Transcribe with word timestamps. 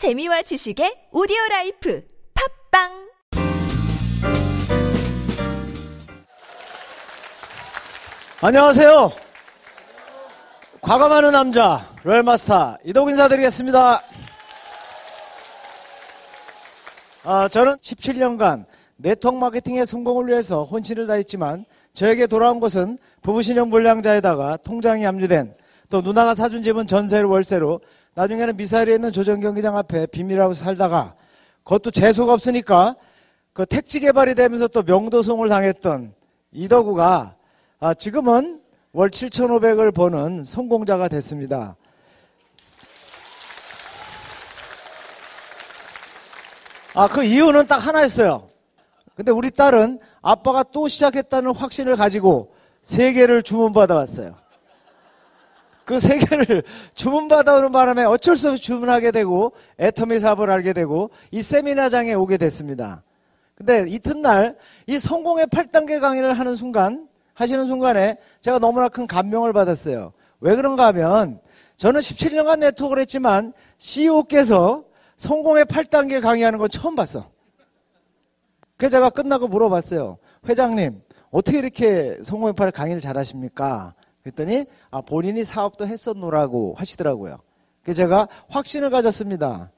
재미와 0.00 0.40
지식의 0.40 1.08
오디오 1.12 1.36
라이프 1.50 2.02
팟빵 2.72 2.88
안녕하세요. 8.40 9.12
공감하는 10.80 11.32
남자 11.32 11.86
Royal 12.02 12.22
Master 12.22 12.78
이덕우 12.82 13.10
인사드리겠습니다. 13.10 14.02
아, 17.24 17.48
저는 17.48 17.76
17년간 17.76 18.64
네트워크 18.96 19.36
마케팅의 19.36 19.84
성공을 19.84 20.28
위해서 20.28 20.64
혼신을 20.64 21.08
다했지만 21.08 21.66
저에게 21.92 22.26
돌아온 22.26 22.58
것은 22.58 22.96
부부신용 23.20 23.68
불량자에다가 23.68 24.56
통장이 24.64 25.04
압류된 25.04 25.54
또 25.90 26.00
누나가 26.00 26.34
사준 26.34 26.62
집은 26.62 26.86
전세를 26.86 27.26
월세로 27.26 27.80
나중에는 28.20 28.54
미사일에 28.58 28.96
있는 28.96 29.12
조정경기장 29.12 29.78
앞에 29.78 30.04
비밀하고 30.04 30.52
살다가 30.52 31.14
그것도 31.64 31.90
재수가 31.90 32.30
없으니까 32.34 32.94
그 33.54 33.64
택지 33.64 33.98
개발이 33.98 34.34
되면서 34.34 34.68
또 34.68 34.82
명도송을 34.82 35.48
당했던 35.48 36.12
이덕우가 36.52 37.36
아, 37.78 37.94
지금은 37.94 38.60
월 38.92 39.08
7,500을 39.08 39.94
버는 39.94 40.44
성공자가 40.44 41.08
됐습니다. 41.08 41.76
아, 46.92 47.08
그 47.08 47.24
이유는 47.24 47.68
딱 47.68 47.78
하나였어요. 47.78 48.50
근데 49.14 49.32
우리 49.32 49.50
딸은 49.50 49.98
아빠가 50.20 50.62
또 50.62 50.88
시작했다는 50.88 51.54
확신을 51.54 51.96
가지고 51.96 52.52
세 52.82 53.14
개를 53.14 53.42
주문받아 53.42 53.94
왔어요. 53.94 54.49
그 55.90 55.98
세 55.98 56.18
개를 56.18 56.62
주문받아 56.94 57.56
오는 57.56 57.72
바람에 57.72 58.04
어쩔 58.04 58.36
수 58.36 58.50
없이 58.50 58.62
주문하게 58.62 59.10
되고 59.10 59.50
애터미 59.80 60.20
사업을 60.20 60.48
알게 60.48 60.72
되고 60.72 61.10
이 61.32 61.42
세미나장에 61.42 62.14
오게 62.14 62.36
됐습니다. 62.36 63.02
근데 63.56 63.84
이튿날 63.88 64.56
이 64.86 65.00
성공의 65.00 65.46
8단계 65.46 66.00
강의를 66.00 66.34
하는 66.34 66.54
순간 66.54 67.08
하시는 67.34 67.66
순간에 67.66 68.18
제가 68.40 68.60
너무나 68.60 68.88
큰 68.88 69.08
감명을 69.08 69.52
받았어요. 69.52 70.12
왜 70.38 70.54
그런가 70.54 70.86
하면 70.86 71.40
저는 71.76 71.98
17년간 71.98 72.60
네트워크를 72.60 73.00
했지만 73.00 73.52
CEO께서 73.78 74.84
성공의 75.16 75.64
8단계 75.64 76.22
강의하는 76.22 76.60
건 76.60 76.68
처음 76.68 76.94
봤어. 76.94 77.28
그래서 78.76 78.92
제가 78.96 79.10
끝나고 79.10 79.48
물어봤어요. 79.48 80.18
회장님, 80.48 81.02
어떻게 81.32 81.58
이렇게 81.58 82.16
성공의 82.22 82.54
8 82.54 82.70
강의를 82.70 83.00
잘 83.00 83.18
하십니까? 83.18 83.94
그랬더니 84.30 84.66
아, 84.90 85.00
본인이 85.00 85.44
사업도 85.44 85.86
했었노라고 85.86 86.74
하시더라고요. 86.76 87.38
그래서 87.82 87.98
제가 87.98 88.28
확신을 88.48 88.90
가졌습니다. 88.90 89.70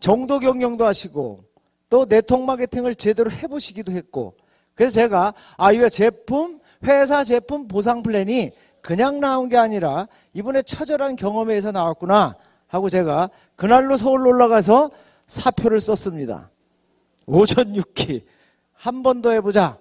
정도 0.00 0.38
경영도 0.38 0.84
하시고 0.86 1.44
또 1.88 2.06
네트워크 2.06 2.44
마케팅을 2.44 2.94
제대로 2.94 3.30
해보시기도 3.30 3.92
했고 3.92 4.34
그래서 4.74 4.92
제가 4.92 5.34
아 5.56 5.72
이거 5.72 5.88
제품 5.88 6.60
회사 6.84 7.24
제품 7.24 7.66
보상 7.66 8.02
플랜이 8.02 8.52
그냥 8.80 9.18
나온 9.20 9.48
게 9.48 9.56
아니라 9.56 10.06
이번에 10.34 10.62
처절한 10.62 11.16
경험에 11.16 11.52
의해서 11.54 11.72
나왔구나 11.72 12.36
하고 12.68 12.88
제가 12.88 13.30
그날로 13.56 13.96
서울로 13.96 14.30
올라가서 14.30 14.90
사표를 15.26 15.80
썼습니다. 15.80 16.50
오전 17.26 17.72
6기 17.74 18.24
한 18.74 19.02
번 19.02 19.20
더 19.22 19.30
해보자. 19.30 19.78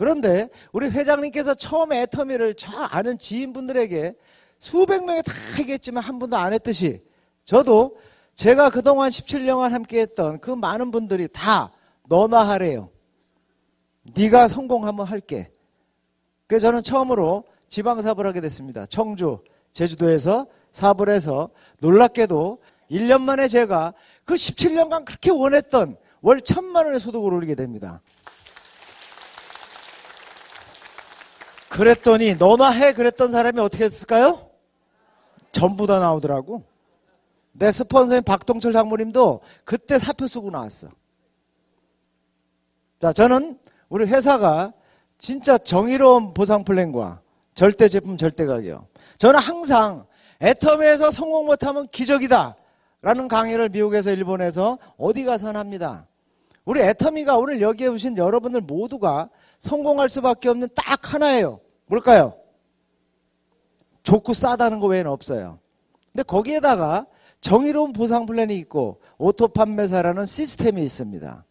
그런데 0.00 0.48
우리 0.72 0.88
회장님께서 0.88 1.52
처음에 1.52 2.00
애터미를 2.00 2.54
저 2.54 2.72
아는 2.72 3.18
지인분들에게 3.18 4.14
수백 4.58 5.04
명이 5.04 5.20
다 5.22 5.34
얘기했지만 5.58 6.02
한 6.02 6.18
번도 6.18 6.38
안 6.38 6.54
했듯이 6.54 7.04
저도 7.44 7.98
제가 8.32 8.70
그동안 8.70 9.10
17년간 9.10 9.72
함께했던 9.72 10.40
그 10.40 10.52
많은 10.52 10.90
분들이 10.90 11.28
다 11.28 11.70
너나 12.08 12.48
하래요. 12.48 12.88
네가 14.14 14.48
성공하면 14.48 15.04
할게. 15.04 15.50
그래서 16.46 16.68
저는 16.68 16.82
처음으로 16.82 17.44
지방 17.68 18.00
사업을 18.00 18.26
하게 18.26 18.40
됐습니다. 18.40 18.86
청주, 18.86 19.40
제주도에서 19.72 20.46
사업을 20.72 21.10
해서 21.10 21.50
놀랍게도 21.80 22.62
1년 22.90 23.20
만에 23.20 23.48
제가 23.48 23.92
그 24.24 24.32
17년간 24.32 25.04
그렇게 25.04 25.30
원했던 25.30 25.98
월 26.22 26.40
천만 26.40 26.86
원의 26.86 27.00
소득을 27.00 27.34
올리게 27.34 27.54
됩니다. 27.54 28.00
그랬더니 31.80 32.34
너나 32.34 32.68
해 32.72 32.92
그랬던 32.92 33.32
사람이 33.32 33.58
어떻게 33.58 33.88
됐을까요? 33.88 34.50
전부 35.50 35.86
다 35.86 35.98
나오더라고. 35.98 36.62
내 37.52 37.72
스폰서인 37.72 38.22
박동철 38.22 38.74
장모님도 38.74 39.40
그때 39.64 39.98
사표 39.98 40.26
쓰고 40.26 40.50
나왔어. 40.50 40.88
자, 43.00 43.14
저는 43.14 43.58
우리 43.88 44.04
회사가 44.04 44.74
진짜 45.16 45.56
정의로운 45.56 46.34
보상 46.34 46.64
플랜과 46.64 47.22
절대 47.54 47.88
제품 47.88 48.18
절대 48.18 48.44
가격. 48.44 48.86
저는 49.16 49.40
항상 49.40 50.04
애터미에서 50.42 51.10
성공 51.10 51.46
못하면 51.46 51.88
기적이다. 51.88 52.56
라는 53.00 53.26
강의를 53.26 53.70
미국에서 53.70 54.10
일본에서 54.10 54.76
어디 54.98 55.24
가선 55.24 55.56
합니다. 55.56 56.06
우리 56.66 56.82
애터미가 56.82 57.38
오늘 57.38 57.62
여기에 57.62 57.86
오신 57.86 58.18
여러분들 58.18 58.60
모두가 58.60 59.30
성공할 59.60 60.10
수밖에 60.10 60.50
없는 60.50 60.68
딱 60.74 61.14
하나예요. 61.14 61.58
뭘까요? 61.90 62.34
좋고 64.04 64.32
싸다는 64.32 64.78
거 64.78 64.86
외에는 64.86 65.10
없어요. 65.10 65.58
근데 66.12 66.22
거기에다가 66.22 67.06
정의로운 67.40 67.92
보상 67.92 68.26
플랜이 68.26 68.56
있고 68.58 69.00
auto 69.18 69.48
판매사라는 69.48 70.24
시스템이 70.24 70.82
있습니다. 70.82 71.44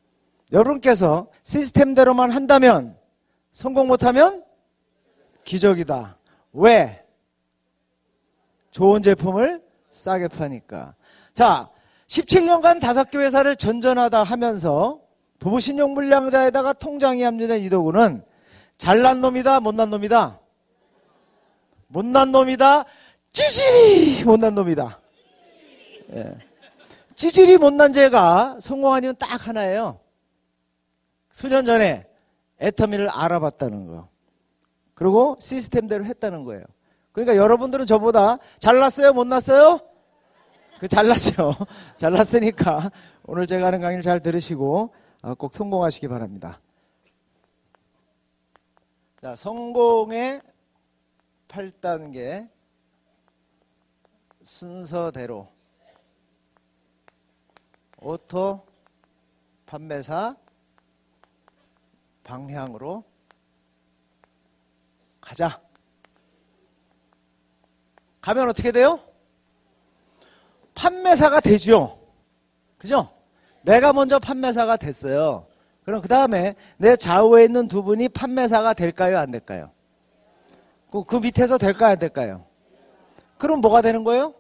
여러분께서 0.54 1.28
시스템대로만 1.44 2.32
한다면 2.32 2.98
성공 3.52 3.88
못하면 3.88 4.44
기적이다. 5.44 6.18
왜? 6.54 7.04
좋은 8.72 9.02
제품을 9.02 9.62
싸게 9.90 10.30
파니까. 10.30 10.96
자, 11.34 11.70
17년간 12.08 12.80
다섯 12.80 13.12
개 13.12 13.18
회사를 13.18 13.56
전전하다 13.56 14.24
하면서 14.24 15.02
부부신용 15.40 15.94
물량자에다가 15.94 16.74
통장이 16.74 17.24
합류된 17.24 17.62
이도구는 17.62 18.24
잘난 18.80 19.22
놈이다, 19.22 19.60
못난 19.60 19.90
놈이다. 19.92 20.40
못난 21.90 22.32
놈이다, 22.32 22.86
찌질이 23.32 24.24
못난 24.24 24.56
놈이다. 24.56 25.00
예. 26.14 26.38
찌질이 27.14 27.58
못난 27.58 27.92
죄가 27.92 28.58
성공한 28.60 29.04
이유는 29.04 29.18
딱 29.20 29.48
하나예요. 29.48 30.00
수년 31.32 31.66
전에 31.66 32.08
애터미를 32.62 33.10
알아봤다는 33.10 33.88
거. 33.88 34.08
그리고 34.96 35.38
시스템대로 35.40 36.06
했다는 36.06 36.46
거예요. 36.46 36.64
그러니까 37.12 37.36
여러분들은 37.36 37.86
저보다 37.86 38.38
잘났어요? 38.60 39.12
못났어요? 39.14 39.80
그 40.80 40.88
잘났죠. 40.88 41.54
잘났으니까 41.98 42.90
오늘 43.24 43.46
제가 43.46 43.68
하는 43.68 43.82
강의를 43.82 44.02
잘 44.02 44.22
들으시고 44.22 44.94
어, 45.22 45.36
꼭 45.36 45.54
성공하시기 45.54 46.08
바랍니다. 46.08 46.62
자, 49.22 49.35
성공의 49.35 50.41
8단계 51.50 52.50
순서대로 54.41 55.46
auto 57.98 58.66
판매사 59.66 60.38
방향으로 62.24 63.03
가자. 65.19 65.62
가면 68.22 68.47
어떻게 68.47 68.72
돼요? 68.72 69.03
판매사가 70.75 71.41
되죠. 71.41 72.00
그죠? 72.78 73.13
내가 73.63 73.92
먼저 73.92 74.18
판매사가 74.18 74.77
됐어요. 74.77 75.49
그럼 75.89 76.01
그 76.01 76.07
다음에 76.07 76.53
내 76.77 76.95
좌우에 76.95 77.45
있는 77.45 77.68
두 77.68 77.81
분이 77.81 78.09
판매사가 78.09 78.75
될까요? 78.75 79.18
안 79.18 79.31
될까요? 79.31 79.71
그, 80.91 81.03
그 81.03 81.15
밑에서 81.15 81.57
될까요? 81.57 81.94
안 81.94 81.97
될까요? 81.97 82.45
그럼 83.39 83.59
뭐가 83.59 83.81
되는 83.81 84.03
거예요? 84.03 84.36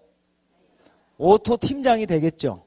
auto 1.17 1.57
팀장이 1.57 2.05
되겠죠. 2.05 2.65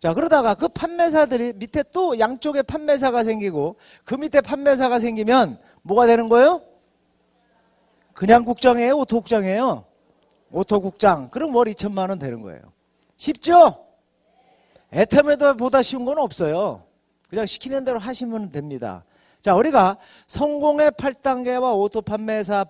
자, 0.00 0.14
그러다가 0.14 0.54
그 0.54 0.68
판매사들이 0.68 1.52
밑에 1.56 1.84
또 1.92 2.18
양쪽에 2.18 2.62
판매사가 2.62 3.24
생기고 3.24 3.76
그 4.04 4.14
밑에 4.14 4.40
판매사가 4.40 4.98
생기면 4.98 5.58
뭐가 5.82 6.06
되는 6.06 6.30
거예요? 6.30 6.62
그냥 8.14 8.46
국장이에요? 8.46 8.96
auto 8.96 9.16
국장이에요? 9.18 9.84
auto 10.50 10.80
국장. 10.80 11.28
그럼 11.28 11.54
월 11.54 11.66
2천만 11.66 12.08
원 12.08 12.18
되는 12.18 12.40
거예요. 12.40 12.62
쉽죠? 13.18 13.84
애터미도 14.94 15.58
보다 15.58 15.82
쉬운 15.82 16.06
건 16.06 16.18
없어요. 16.18 16.84
그냥 17.32 17.46
시키는 17.46 17.84
대로 17.84 17.98
하시면 17.98 18.50
됩니다. 18.50 19.06
자, 19.40 19.54
우리가 19.54 19.96
성공의 20.26 20.90
8단계와 20.90 21.74
auto 21.74 22.02
판매사를 22.02 22.66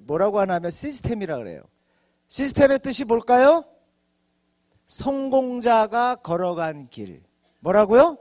뭐라고 0.00 0.40
하냐면 0.40 0.70
시스템이라 0.70 1.38
그래요. 1.38 1.62
시스템의 2.28 2.80
뜻이 2.80 3.06
뭘까요? 3.06 3.64
성공자가 4.84 6.16
걸어간 6.16 6.86
길. 6.90 7.22
뭐라고요? 7.60 8.18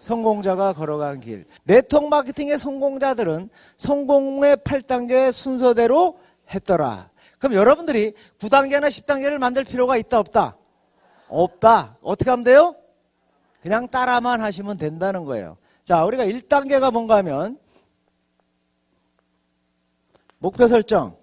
성공자가 0.00 0.72
걸어간 0.72 1.20
길. 1.20 1.46
네트워크 1.62 2.08
마케팅의 2.08 2.58
성공자들은 2.58 3.50
성공의 3.76 4.56
8단계 4.56 5.30
순서대로 5.30 6.18
했더라. 6.52 7.08
그럼 7.38 7.54
여러분들이 7.54 8.14
9단계나 8.40 8.88
10단계를 8.88 9.38
만들 9.38 9.62
필요가 9.62 9.96
있다, 9.96 10.18
없다? 10.18 10.56
없다. 11.28 11.98
어떻게 12.02 12.30
하면 12.30 12.42
돼요? 12.42 12.74
그냥 13.64 13.88
따라만 13.88 14.42
하시면 14.42 14.76
된다는 14.76 15.24
거예요. 15.24 15.56
자, 15.82 16.04
우리가 16.04 16.26
1단계가 16.26 16.92
뭔가 16.92 17.16
하면 17.16 17.58
목표 20.38 20.66
설정. 20.66 21.16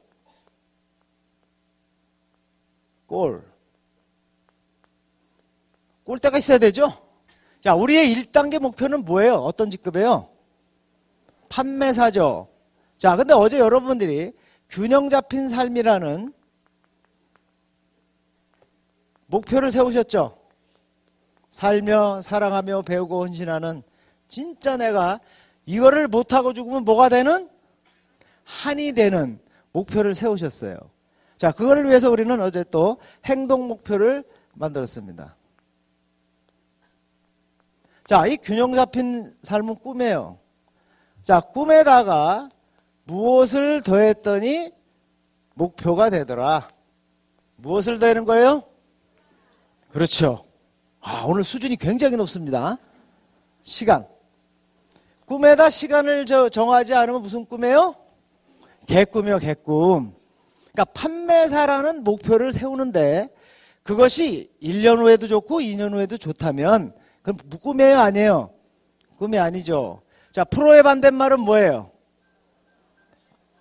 골. 3.06 3.48
골대가 6.04 6.40
있어야 6.40 6.58
되죠? 6.58 6.92
자, 7.60 7.76
우리의 7.76 8.12
1단계 8.16 8.58
목표는 8.58 9.06
뭐예요? 9.06 9.36
어떤 9.36 9.70
직급이에요? 9.70 10.28
판매사죠. 11.48 12.48
자, 12.98 13.16
근데 13.16 13.36
어제 13.36 13.60
여러분들이 13.60 14.32
균형 14.68 15.12
잡힌 15.12 15.48
삶이라는 15.48 16.34
목표를 19.28 19.70
세우셨죠? 19.70 20.41
살며 21.52 22.22
사랑하며 22.22 22.82
배우고 22.84 23.24
헌신하는 23.26 23.84
진짜 24.28 24.78
내가 24.78 25.20
이거를 25.66 26.08
못하고 26.08 26.54
죽으면 26.54 26.86
뭐가 26.86 27.10
되는? 27.10 27.50
한이 28.46 28.94
되는 28.94 29.40
목표를 29.74 30.16
세우셨어요. 30.16 30.78
자, 31.38 31.52
그거를 31.52 31.88
위해서 31.88 32.10
우리는 32.10 32.40
어제 32.42 32.64
또 32.72 32.98
행동 33.26 33.68
목표를 33.68 34.24
만들었습니다. 34.54 35.36
자, 38.06 38.26
이 38.28 38.38
균형 38.38 38.74
잡힌 38.74 39.34
삶은 39.42 39.76
꿈이에요. 39.76 40.40
자, 41.22 41.40
꿈에다가 41.40 42.50
무엇을 43.04 43.82
더했더니 43.82 44.72
목표가 45.54 46.10
되더라. 46.10 46.70
무엇을 47.58 48.00
더하는 48.00 48.26
거예요? 48.26 48.64
그렇죠. 49.90 50.51
아, 51.02 51.24
오늘 51.26 51.44
수준이 51.44 51.78
굉장히 51.78 52.16
높습니다. 52.16 52.78
시간. 53.64 54.08
꿈에다 55.26 55.70
시간을 55.70 56.26
정하지 56.26 56.94
않으면 56.94 57.22
무슨 57.22 57.46
꿈이에요? 57.46 57.96
개꿈이요, 58.86 59.40
개꿈. 59.40 60.14
그러니까 60.72 60.86
판매사라는 60.94 62.04
목표를 62.04 62.52
세우는데 62.52 63.30
그것이 63.84 64.52
1년 64.62 65.00
후에도 65.00 65.28
좋고 65.28 65.60
2년 65.60 65.94
후에도 65.94 66.18
좋다면 66.18 66.94
그럼 67.24 67.38
꿈이에요, 67.62 68.00
아니에요? 68.00 68.54
꿈이 69.18 69.40
아니죠. 69.40 70.02
자, 70.32 70.44
프로의 70.44 70.84
반대말은 70.84 71.42
뭐예요? 71.42 71.92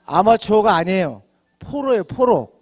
아마추어가 0.05 0.75
아니에요. 0.75 1.23
포로예요, 1.59 2.05
포로. 2.05 2.53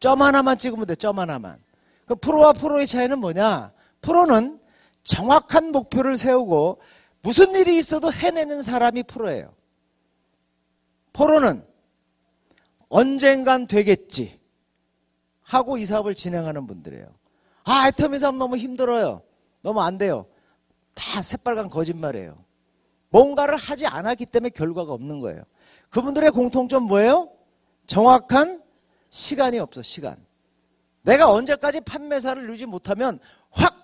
점 0.00 0.22
하나만 0.22 0.58
찍으면 0.58 0.86
돼, 0.86 0.94
점 0.94 1.18
하나만. 1.18 1.58
그 2.06 2.14
프로와 2.14 2.52
프로의 2.52 2.86
차이는 2.86 3.18
뭐냐? 3.18 3.73
프로는 4.04 4.60
정확한 5.02 5.72
목표를 5.72 6.18
세우고 6.18 6.80
무슨 7.22 7.54
일이 7.54 7.78
있어도 7.78 8.12
해내는 8.12 8.62
사람이 8.62 9.04
프로예요. 9.04 9.54
포로는 11.14 11.66
언젠간 12.90 13.66
되겠지 13.66 14.38
하고 15.42 15.78
이 15.78 15.86
사업을 15.86 16.14
진행하는 16.14 16.66
분들이에요. 16.66 17.06
아, 17.64 17.88
애터미 17.88 18.18
사업 18.18 18.36
너무 18.36 18.58
힘들어요. 18.58 19.22
너무 19.62 19.80
안 19.80 19.96
돼요. 19.96 20.26
다 20.94 21.22
새빨간 21.22 21.70
거짓말이에요. 21.70 22.44
뭔가를 23.08 23.56
하지 23.56 23.86
않았기 23.86 24.26
때문에 24.26 24.50
결과가 24.50 24.92
없는 24.92 25.20
거예요. 25.20 25.44
그분들의 25.88 26.30
공통점 26.32 26.82
뭐예요? 26.84 27.30
정확한 27.86 28.62
시간이 29.08 29.58
없어, 29.60 29.80
시간. 29.80 30.16
내가 31.02 31.30
언제까지 31.30 31.80
판매사를 31.80 32.42
이루지 32.42 32.66
못하면 32.66 33.18
확 33.50 33.83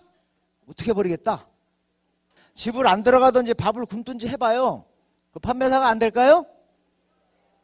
어떻게 0.70 0.92
버리겠다. 0.92 1.46
집을 2.54 2.86
안 2.86 3.02
들어가든지 3.02 3.54
밥을 3.54 3.86
굶든지 3.86 4.28
해봐요. 4.28 4.84
그 5.32 5.40
판매사가 5.40 5.88
안 5.88 5.98
될까요? 5.98 6.46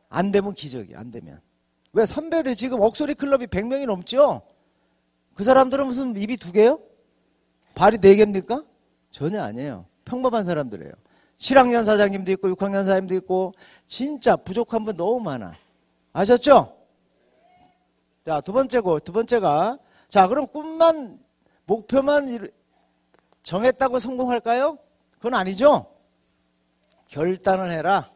안 0.08 0.32
되면 0.32 0.54
기적이 0.54 0.96
안 0.96 1.10
되면. 1.10 1.40
왜 1.92 2.04
선배들 2.04 2.54
지금 2.54 2.80
억소리 2.80 3.14
클럽이 3.14 3.46
100명이 3.46 3.86
넘죠? 3.86 4.42
그 5.34 5.44
사람들은 5.44 5.86
무슨 5.86 6.16
입이 6.16 6.36
두 6.36 6.52
개요? 6.52 6.80
발이 7.74 7.98
네 7.98 8.16
개입니까? 8.16 8.64
전혀 9.10 9.42
아니에요. 9.42 9.86
평범한 10.04 10.44
사람들이에요. 10.44 10.92
7학년 11.38 11.84
사장님도 11.84 12.32
있고 12.32 12.48
6학년 12.48 12.84
사장님도 12.84 13.14
있고 13.16 13.54
진짜 13.86 14.36
부족한 14.36 14.84
분 14.84 14.96
너무 14.96 15.20
많아. 15.20 15.54
아셨죠? 16.12 16.76
자, 18.24 18.40
두 18.40 18.52
번째고 18.52 19.00
두 19.00 19.12
번째가 19.12 19.78
자, 20.08 20.26
그럼 20.28 20.46
꿈만 20.46 21.20
목표만 21.66 22.50
정했다고 23.46 24.00
성공할까요? 24.00 24.76
그건 25.12 25.34
아니죠. 25.34 25.96
결단을 27.06 27.70
해라. 27.70 28.12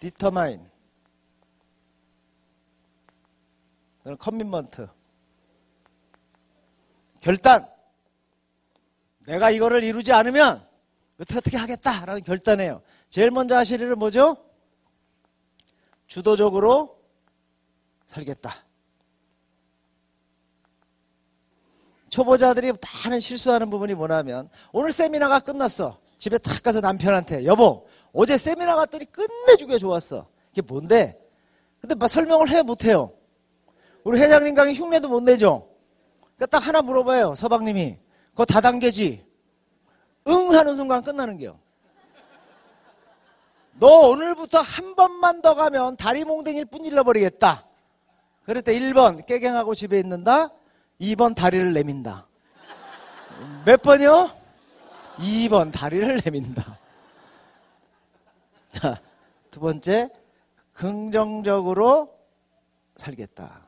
디터마인. 0.00 0.68
Commitment. 4.18 4.88
결단. 7.20 7.70
내가 9.20 9.52
이거를 9.52 9.84
이루지 9.84 10.12
않으면 10.12 10.66
어떻게 11.20 11.56
하겠다라는 11.56 12.22
결단이에요. 12.22 12.82
제일 13.08 13.30
먼저 13.30 13.54
하실 13.54 13.80
일은 13.80 14.00
뭐죠? 14.00 14.36
주도적으로 16.08 17.00
살겠다. 18.06 18.50
초보자들이 22.12 22.72
많은 23.04 23.20
실수하는 23.20 23.70
부분이 23.70 23.94
뭐냐면 23.94 24.50
오늘 24.70 24.92
세미나가 24.92 25.40
끝났어. 25.40 25.98
집에 26.18 26.36
탁 26.36 26.62
가서 26.62 26.82
남편한테 26.82 27.46
여보 27.46 27.88
어제 28.12 28.36
세미나 28.36 28.76
갔더니 28.76 29.06
끝내주게 29.06 29.78
좋았어. 29.78 30.28
이게 30.52 30.60
뭔데? 30.60 31.18
근데 31.80 31.94
막 31.94 32.08
설명을 32.08 32.50
해 32.50 32.60
못해요. 32.60 33.14
우리 34.04 34.20
회장님 34.20 34.54
강의 34.54 34.74
흉내도 34.74 35.08
못 35.08 35.22
내죠. 35.22 35.70
그러니까 36.36 36.58
딱 36.58 36.66
하나 36.66 36.82
물어봐요. 36.82 37.34
서방님이. 37.34 37.96
그거 38.32 38.44
다단계지? 38.44 39.24
응 40.28 40.54
하는 40.54 40.76
순간 40.76 41.02
끝나는 41.02 41.38
게요. 41.38 41.58
너 43.80 43.88
오늘부터 44.10 44.60
한 44.60 44.94
번만 44.96 45.40
더 45.40 45.54
가면 45.54 45.96
다리 45.96 46.24
몽댕이를 46.24 46.66
뿐 46.66 46.84
잃어버리겠다. 46.84 47.66
그랬더니 48.44 48.78
1번 48.80 49.24
깨갱하고 49.24 49.74
집에 49.74 49.98
있는다. 49.98 50.50
2번 51.00 51.34
다리를 51.34 51.72
내민다. 51.72 52.26
몇 53.64 53.82
번이요? 53.82 54.30
2번 55.18 55.72
다리를 55.72 56.20
내민다. 56.24 56.78
자, 58.72 59.00
두 59.50 59.60
번째, 59.60 60.08
긍정적으로 60.72 62.08
살겠다. 62.96 63.66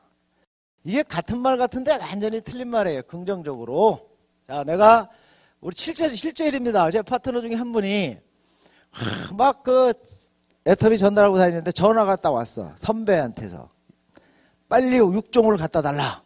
이게 0.83 1.03
같은 1.03 1.39
말 1.39 1.57
같은데 1.57 1.95
완전히 1.97 2.41
틀린 2.41 2.69
말이에요. 2.69 3.03
긍정적으로. 3.03 4.09
자, 4.47 4.63
내가 4.63 5.09
우리 5.61 5.75
실제 5.75 6.07
실제 6.07 6.47
일입니다. 6.47 6.89
제 6.91 7.01
파트너 7.01 7.41
중에 7.41 7.55
한 7.55 7.71
분이 7.71 8.17
막 9.37 9.63
그 9.63 9.93
애터미 10.67 10.97
전달하고 10.97 11.37
다니는데 11.37 11.71
전화가 11.71 12.15
딱 12.15 12.31
왔어. 12.31 12.71
선배한테서. 12.75 13.69
빨리 14.67 14.97
육종을 14.97 15.57
갖다 15.57 15.81
달라. 15.81 16.23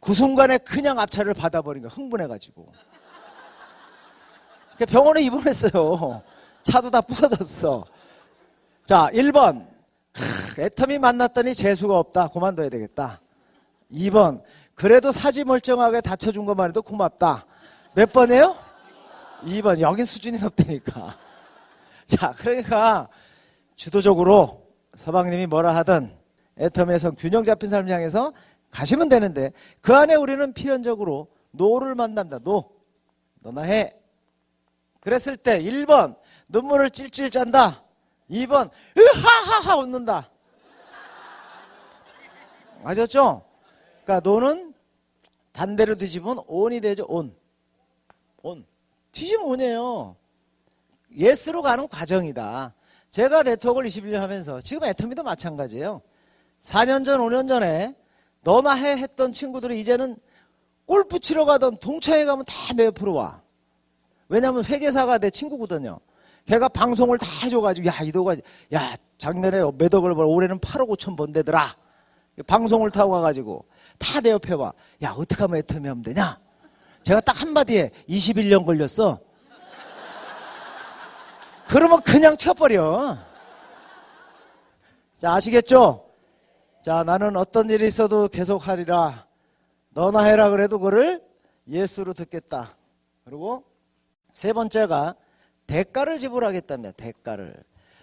그 0.00 0.14
순간에 0.14 0.58
그냥 0.58 0.98
앞차를 0.98 1.34
받아버린 1.34 1.82
거야. 1.82 1.90
흥분해가지고. 1.92 2.72
병원에 4.88 5.20
입원했어요. 5.22 6.22
차도 6.62 6.90
다 6.90 7.00
부서졌어. 7.00 7.84
자, 8.86 9.08
1번. 9.12 9.68
애터미 10.58 10.98
만났더니 10.98 11.54
재수가 11.54 11.96
없다. 11.98 12.28
그만둬야 12.28 12.68
되겠다. 12.70 13.20
2번. 13.92 14.42
그래도 14.74 15.12
사지 15.12 15.44
멀쩡하게 15.44 16.00
다쳐준 16.00 16.46
것만 16.46 16.70
해도 16.70 16.80
고맙다. 16.80 17.44
몇 17.94 18.10
번이에요? 18.12 18.56
2번. 19.42 19.80
여긴 19.80 20.04
수준이 20.06 20.40
높다니까. 20.40 21.16
자, 22.06 22.32
그러니까 22.38 23.08
주도적으로 23.76 24.66
서방님이 24.94 25.46
뭐라 25.46 25.76
하든 25.76 26.16
애터미에서 26.58 27.14
균형 27.18 27.44
잡힌 27.44 27.70
삶을 27.70 27.90
향해서 27.90 28.32
가시면 28.70 29.08
되는데 29.08 29.52
그 29.80 29.94
안에 29.94 30.14
우리는 30.14 30.52
필연적으로 30.52 31.28
no를 31.50 31.94
만난다. 31.94 32.38
No. 32.38 32.70
너나 33.40 33.62
해. 33.62 33.96
그랬을 35.00 35.36
때 35.36 35.60
1번 35.62 36.16
눈물을 36.48 36.90
찔찔 36.90 37.30
짠다. 37.30 37.84
2번 38.30 38.70
으하하하 38.96 39.76
웃는다. 39.76 40.30
맞았죠? 42.82 43.44
그러니까 44.04 44.20
노는 44.28 44.74
반대로 45.52 45.94
뒤집으면 45.96 46.42
온이 46.46 46.80
되죠, 46.80 47.04
온. 47.08 47.36
온. 48.42 48.66
뒤집으면 49.12 49.50
온이에요. 49.50 50.16
예스로 51.16 51.62
가는 51.62 51.88
과정이다. 51.88 52.74
제가 53.10 53.42
네트워크를 53.42 53.88
21년 53.88 54.20
하면서 54.20 54.60
지금 54.60 54.84
애터미도 54.84 55.22
마찬가지예요. 55.22 56.00
4년 56.60 57.04
전, 57.04 57.20
5년 57.20 57.48
전에 57.48 57.94
너나 58.42 58.72
해 58.74 58.96
했던 58.96 59.32
친구들이 59.32 59.78
이제는 59.80 60.16
골프 60.86 61.18
치러 61.20 61.44
가던 61.44 61.78
동창회 61.78 62.24
가면 62.24 62.44
다 62.46 62.74
내 62.74 62.86
옆으로 62.86 63.14
와. 63.14 63.42
왜냐하면 64.28 64.64
회계사가 64.64 65.18
내 65.18 65.30
친구거든요. 65.30 65.98
걔가 66.46 66.68
방송을 66.68 67.18
다 67.18 67.26
해줘가지고 67.44 67.86
야 67.88 67.98
이도가 68.02 68.36
야 68.74 68.94
작년에 69.18 69.62
몇 69.76 69.92
억을 69.94 70.14
벌 70.14 70.26
올해는 70.26 70.58
8억 70.58 70.88
5천 70.90 71.16
번대더라. 71.16 71.76
방송을 72.46 72.90
타고 72.90 73.12
가가지고 73.12 73.64
다 73.98 74.20
내 74.20 74.30
옆에 74.30 74.54
와. 74.54 74.72
야 75.02 75.12
어떻게 75.16 75.42
하면 75.42 75.58
애터미 75.58 75.88
하면 75.88 76.02
되냐? 76.02 76.38
제가 77.02 77.20
딱 77.20 77.40
한마디에 77.40 77.90
21년 78.08 78.64
걸렸어. 78.64 79.18
그러면 81.68 82.00
그냥 82.02 82.36
튀어버려. 82.36 83.16
자, 85.16 85.34
아시겠죠? 85.34 86.09
자, 86.82 87.02
나는 87.04 87.36
어떤 87.36 87.68
일이 87.68 87.86
있어도 87.86 88.28
계속 88.28 88.66
하리라. 88.66 89.26
너나 89.90 90.22
해라 90.22 90.48
그래도 90.48 90.78
그를 90.78 91.22
예수로 91.68 92.14
듣겠다. 92.14 92.74
그리고 93.24 93.64
세 94.32 94.54
번째가 94.54 95.14
대가를 95.66 96.18
지불하겠답니다. 96.18 96.92
대가를. 96.92 97.54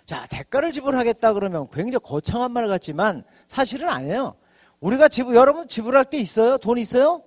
자, 0.06 0.28
대가를 0.30 0.72
지불하겠다 0.72 1.34
그러면 1.34 1.66
굉장히 1.74 1.98
거창한 2.04 2.52
말 2.52 2.68
같지만 2.68 3.24
사실은 3.48 3.90
아니에요. 3.90 4.36
우리가 4.80 5.08
지불, 5.08 5.36
여러분 5.36 5.68
지불할 5.68 6.06
게 6.06 6.20
있어요? 6.20 6.60
돈 6.60 6.78
있어요? 6.78 7.24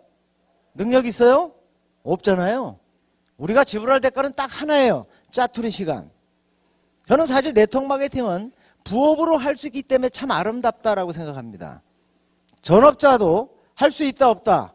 능력 0.74 1.04
있어요? 1.04 1.52
없잖아요. 2.04 2.78
우리가 3.38 3.64
지불할 3.64 4.00
대가는 4.00 4.32
딱 4.34 4.46
하나예요. 4.46 5.06
짜투리 5.32 5.70
시간. 5.70 6.10
저는 7.08 7.26
사실 7.26 7.54
네트워크 7.54 7.88
마케팅은 7.88 8.52
부업으로 8.84 9.36
할 9.36 9.56
수 9.56 9.66
있기 9.66 9.82
때문에 9.82 10.08
참 10.08 10.30
아름답다라고 10.30 11.12
생각합니다. 11.12 11.82
전업자도 12.62 13.56
할 13.74 13.90
수 13.90 14.04
있다 14.04 14.28
없다 14.30 14.74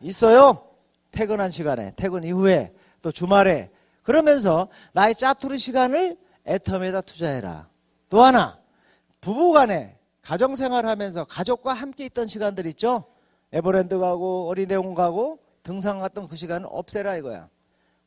있어요. 0.00 0.68
퇴근한 1.10 1.50
시간에 1.50 1.92
퇴근 1.96 2.22
이후에 2.24 2.72
또 3.02 3.10
주말에 3.10 3.70
그러면서 4.02 4.68
나의 4.92 5.14
짜투리 5.14 5.58
시간을 5.58 6.16
애텀에다 6.44 7.04
투자해라. 7.04 7.68
또 8.08 8.22
하나 8.22 8.58
부부간에 9.20 9.98
가정생활하면서 10.22 11.24
가족과 11.24 11.72
함께 11.72 12.04
있던 12.06 12.26
시간들 12.28 12.66
있죠. 12.66 13.04
에버랜드 13.52 13.98
가고 13.98 14.48
어린이대원 14.48 14.94
가고 14.94 15.38
등산 15.62 16.00
갔던 16.00 16.28
그 16.28 16.36
시간을 16.36 16.66
없애라 16.70 17.16
이거야. 17.16 17.48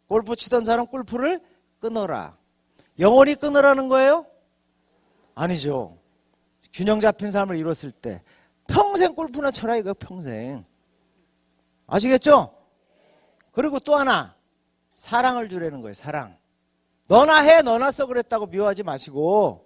골프 0.08 0.36
치던 0.36 0.64
사람 0.66 0.86
골프를 0.88 1.42
끊어라. 1.80 2.38
영원히 3.00 3.36
끊으라는 3.36 3.90
거예요? 3.90 4.26
아니죠. 5.40 5.98
균형 6.74 7.00
잡힌 7.00 7.32
삶을 7.32 7.56
이뤘을 7.56 7.92
때 7.92 8.22
평생 8.68 9.16
골프나 9.16 9.52
쳐라 9.52 9.78
이거 9.78 9.94
평생. 9.94 10.66
아시겠죠? 11.88 12.54
그리고 13.54 13.80
또 13.80 13.96
하나 13.96 14.36
사랑을 14.94 15.48
주라는 15.48 15.80
거예요. 15.82 15.94
사랑. 15.94 16.38
너나 17.08 17.38
해 17.40 17.62
너나 17.62 17.90
써 17.92 18.06
그랬다고 18.06 18.48
미워하지 18.48 18.84
마시고 18.84 19.66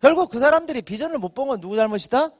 결국 0.00 0.30
그 0.30 0.40
사람들이 0.40 0.82
비전을 0.82 1.18
못 1.18 1.32
본 1.34 1.46
건 1.48 1.60
누구 1.60 1.76
잘못이다? 1.76 2.30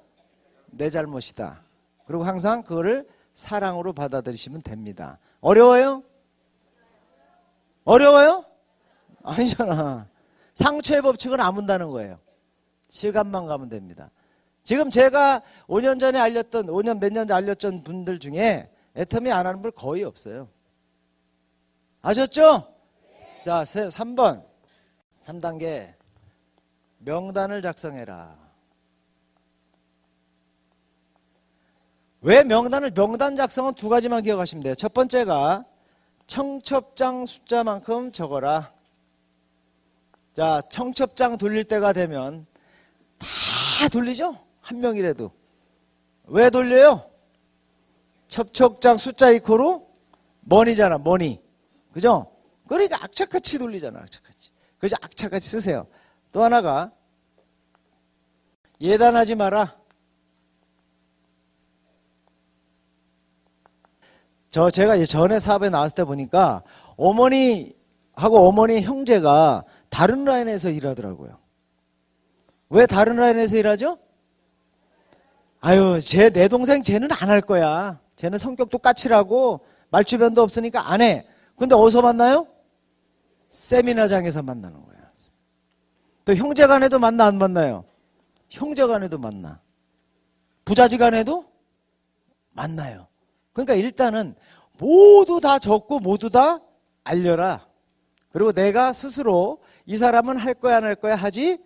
내 0.72 0.90
잘못이다. 0.90 1.62
그리고 2.06 2.24
항상 2.24 2.62
그거를 2.64 3.08
사랑으로 3.34 3.92
받아들이시면 3.92 4.62
됩니다. 4.62 5.18
어려워요? 5.40 6.02
어려워요? 7.84 8.44
아니잖아. 9.22 10.08
상처의 10.54 11.02
법칙은 11.02 11.40
안 11.40 11.54
문다는 11.54 11.90
거예요. 11.90 12.18
시간만 12.88 13.46
가면 13.46 13.68
됩니다. 13.68 14.10
지금 14.62 14.90
제가 14.90 15.42
5년 15.66 15.98
전에 16.00 16.18
알렸던, 16.18 16.66
5년 16.66 17.00
몇 17.00 17.12
년 17.12 17.26
전에 17.26 17.36
알렸던 17.38 17.84
분들 17.84 18.18
중에 18.18 18.70
애터미 18.96 19.30
안 19.32 19.46
하는 19.46 19.62
분 19.62 19.72
거의 19.72 20.04
없어요. 20.04 20.48
아셨죠? 22.02 22.74
자, 23.44 23.62
3번. 23.62 24.44
3단계. 25.20 25.94
명단을 26.98 27.62
작성해라. 27.62 28.36
왜 32.20 32.42
명단을, 32.42 32.90
명단 32.90 33.36
작성은 33.36 33.74
두 33.74 33.88
가지만 33.88 34.22
기억하시면 34.22 34.62
돼요. 34.64 34.74
첫 34.74 34.92
번째가 34.92 35.64
청첩장 36.26 37.26
숫자만큼 37.26 38.12
적어라. 38.12 38.72
자, 40.34 40.60
청첩장 40.68 41.38
돌릴 41.38 41.64
때가 41.64 41.92
되면 41.92 42.46
다 43.18 43.88
돌리죠? 43.88 44.36
한 44.60 44.80
명이라도. 44.80 45.30
왜 46.24 46.50
돌려요? 46.50 47.10
첩촉장 48.28 48.98
숫자 48.98 49.30
이코로 49.30 49.88
머니잖아, 50.40 50.98
머니. 50.98 51.40
그죠? 51.92 52.30
그러니까 52.68 53.02
악착같이 53.02 53.58
돌리잖아, 53.58 54.00
악착같이. 54.00 54.50
그래서 54.78 54.96
악착같이 55.00 55.48
쓰세요. 55.48 55.86
또 56.32 56.42
하나가 56.42 56.92
예단하지 58.80 59.34
마라. 59.34 59.76
저 64.50 64.70
제가 64.70 65.04
전에 65.04 65.38
사업에 65.38 65.68
나왔을 65.68 65.94
때 65.94 66.04
보니까 66.04 66.62
어머니하고 66.96 68.48
어머니 68.48 68.80
형제가 68.80 69.64
다른 69.90 70.24
라인에서 70.24 70.70
일하더라고요. 70.70 71.38
왜 72.70 72.86
다른 72.86 73.16
라인에서 73.16 73.56
일하죠? 73.56 73.98
아유, 75.60 76.00
제, 76.00 76.30
내 76.30 76.48
동생 76.48 76.82
쟤는 76.82 77.08
안 77.12 77.28
할 77.28 77.40
거야. 77.40 78.00
쟤는 78.16 78.38
성격도 78.38 78.78
까칠하고 78.78 79.60
말주변도 79.90 80.42
없으니까 80.42 80.90
안 80.92 81.00
해. 81.00 81.26
근데 81.56 81.74
어디서 81.74 82.02
만나요? 82.02 82.46
세미나장에서 83.48 84.42
만나는 84.42 84.84
거야. 84.84 84.98
또 86.24 86.34
형제 86.34 86.66
간에도 86.66 86.98
만나, 86.98 87.24
안 87.26 87.38
만나요? 87.38 87.84
형제 88.50 88.86
간에도 88.86 89.18
만나. 89.18 89.60
부자지 90.64 90.98
간에도 90.98 91.46
만나요. 92.52 93.08
그러니까 93.54 93.74
일단은 93.74 94.34
모두 94.78 95.40
다 95.40 95.58
적고 95.58 96.00
모두 96.00 96.28
다 96.28 96.60
알려라. 97.02 97.66
그리고 98.30 98.52
내가 98.52 98.92
스스로 98.92 99.62
이 99.86 99.96
사람은 99.96 100.36
할 100.36 100.52
거야 100.54 100.76
안 100.76 100.84
할 100.84 100.94
거야 100.94 101.16
하지 101.16 101.58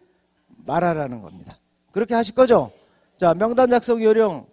말아라는 0.64 1.22
겁니다. 1.22 1.58
그렇게 1.90 2.14
하실 2.14 2.34
거죠? 2.34 2.70
자, 3.16 3.34
명단 3.34 3.70
작성 3.70 4.02
요령. 4.02 4.46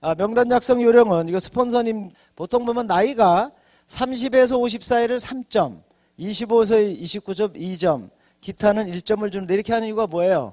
아, 0.00 0.14
명단 0.14 0.48
작성 0.48 0.80
요령은 0.80 1.28
이거 1.28 1.40
스폰서님 1.40 2.10
보통 2.36 2.64
보면 2.64 2.86
나이가 2.86 3.50
30에서 3.88 4.60
50 4.60 4.84
사이를 4.84 5.16
3점, 5.18 5.82
25에서 6.18 7.02
29점 7.02 7.56
2점, 7.56 8.10
기타는 8.40 8.90
1점을 8.92 9.32
주는데 9.32 9.54
이렇게 9.54 9.72
하는 9.72 9.88
이유가 9.88 10.06
뭐예요? 10.06 10.52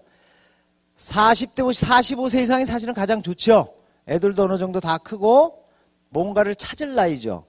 40대 0.98 1.66
50, 1.66 1.88
45세 1.88 2.42
이상이 2.42 2.66
사실은 2.66 2.94
가장 2.94 3.22
좋죠. 3.22 3.74
애들도 4.08 4.44
어느 4.44 4.58
정도 4.58 4.80
다 4.80 4.98
크고 4.98 5.64
뭔가를 6.10 6.56
찾을 6.56 6.96
나이죠. 6.96 7.46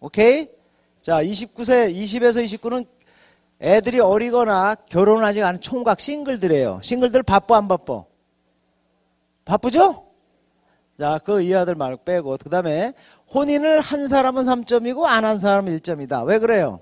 오케이? 0.00 0.48
자, 1.02 1.22
29세, 1.22 1.94
20에서 1.94 2.42
29는 2.44 2.86
애들이 3.64 3.98
어리거나 3.98 4.76
아직 5.24 5.42
안 5.42 5.58
총각 5.58 5.98
싱글들이에요. 5.98 6.80
싱글들 6.82 7.22
바빠 7.22 7.56
안 7.56 7.66
바빠? 7.66 8.04
바쁘죠? 9.46 10.04
자, 10.98 11.18
그 11.24 11.40
이하들 11.40 11.74
말고 11.74 12.04
빼고 12.04 12.36
그 12.42 12.50
다음에 12.50 12.92
혼인을 13.32 13.80
한 13.80 14.06
사람은 14.06 14.42
3점이고 14.42 15.04
안 15.04 15.24
한 15.24 15.38
사람은 15.38 15.76
1점이다. 15.78 16.26
왜 16.26 16.38
그래요? 16.38 16.80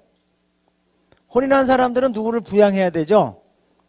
혼인한 1.32 1.66
사람들은 1.66 2.10
누구를 2.12 2.40
부양해야 2.40 2.90
되죠? 2.90 3.40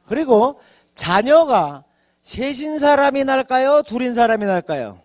그리고 0.06 0.60
자녀가 0.94 1.84
셋인 2.22 2.78
사람이 2.78 3.24
날까요? 3.24 3.82
둘인 3.84 4.14
사람이 4.14 4.46
날까요? 4.46 5.02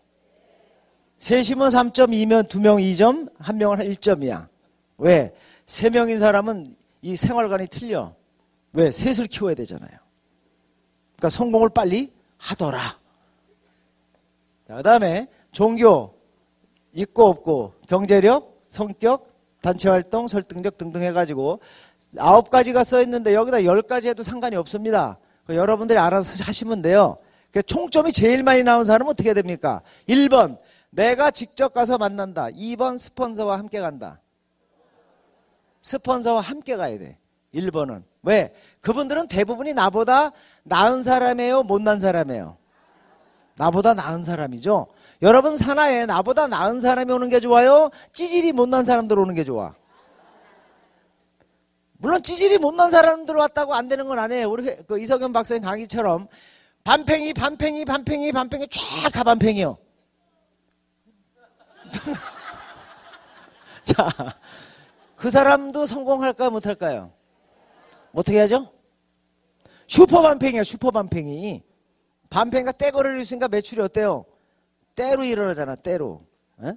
셋이면 1.16 1.70
3점, 1.70 2.10
2면 2.10 2.48
2명 2.48 2.80
2점, 2.80 3.34
1명은 3.38 3.96
1점이야. 3.96 4.46
왜? 4.98 5.32
3명인 5.66 6.18
사람은 6.20 6.76
이 7.02 7.16
생활관이 7.16 7.68
틀려. 7.68 8.14
왜? 8.72 8.90
셋을 8.90 9.26
키워야 9.28 9.54
되잖아요. 9.54 9.90
그러니까 11.16 11.28
성공을 11.30 11.70
빨리 11.70 12.12
하더라. 12.38 12.98
그 14.66 14.82
다음에 14.82 15.28
종교, 15.52 16.14
있고 16.92 17.26
없고, 17.26 17.74
경제력, 17.88 18.60
성격, 18.66 19.28
단체활동, 19.62 20.28
설득력 20.28 20.78
등등 20.78 21.02
해가지고 21.02 21.60
아홉 22.18 22.50
가지가 22.50 22.84
써 22.84 23.02
있는데 23.02 23.34
여기다 23.34 23.64
열 23.64 23.82
가지 23.82 24.08
해도 24.08 24.22
상관이 24.22 24.56
없습니다. 24.56 25.18
여러분들이 25.48 25.98
알아서 25.98 26.44
하시면 26.44 26.82
돼요. 26.82 27.16
총점이 27.66 28.12
제일 28.12 28.42
많이 28.42 28.62
나온 28.62 28.84
사람은 28.84 29.10
어떻게 29.10 29.34
됩니까? 29.34 29.82
1번, 30.08 30.58
내가 30.90 31.30
직접 31.30 31.72
가서 31.72 31.98
만난다. 31.98 32.48
2번 32.50 32.98
스폰서와 32.98 33.58
함께 33.58 33.80
간다. 33.80 34.20
스폰서와 35.80 36.40
함께 36.40 36.76
가야 36.76 36.98
돼. 36.98 37.18
1번은. 37.54 38.02
왜? 38.22 38.54
그분들은 38.80 39.28
대부분이 39.28 39.74
나보다 39.74 40.32
나은 40.64 41.02
사람이에요? 41.02 41.62
못난 41.62 41.98
사람이에요? 41.98 42.56
나보다 43.56 43.94
나은 43.94 44.22
사람이죠? 44.22 44.86
여러분 45.22 45.56
사나에 45.56 46.06
나보다 46.06 46.46
나은 46.46 46.80
사람이 46.80 47.12
오는 47.12 47.28
게 47.28 47.40
좋아요? 47.40 47.90
찌질이 48.12 48.52
못난 48.52 48.84
사람들 48.84 49.18
오는 49.18 49.34
게 49.34 49.44
좋아? 49.44 49.74
물론 51.98 52.22
찌질이 52.22 52.58
못난 52.58 52.90
사람들 52.92 53.34
왔다고 53.34 53.74
안 53.74 53.88
되는 53.88 54.06
건 54.06 54.20
아니에요. 54.20 54.48
우리 54.48 54.76
그 54.86 55.00
이석연 55.00 55.32
박사님 55.32 55.64
강의처럼 55.64 56.28
반팽이, 56.84 57.34
반팽이, 57.34 57.84
반팽이, 57.84 58.30
반팽이 58.30 58.68
쫙 58.68 59.10
다 59.12 59.24
반팽이요. 59.24 59.76
자, 63.82 64.08
그 65.18 65.30
사람도 65.30 65.84
성공할까 65.84 66.48
못할까요? 66.48 67.12
어떻게 68.12 68.38
하죠? 68.38 68.70
슈퍼 69.88 70.22
반팽이야, 70.22 70.62
슈퍼 70.62 70.92
반팽이. 70.92 71.64
반팽이가 72.30 72.72
떼거리를 72.72 73.20
있으니까 73.20 73.48
매출이 73.48 73.80
어때요? 73.80 74.24
때로 74.94 75.24
일어나잖아, 75.24 75.74
때로. 75.74 76.24
에? 76.62 76.72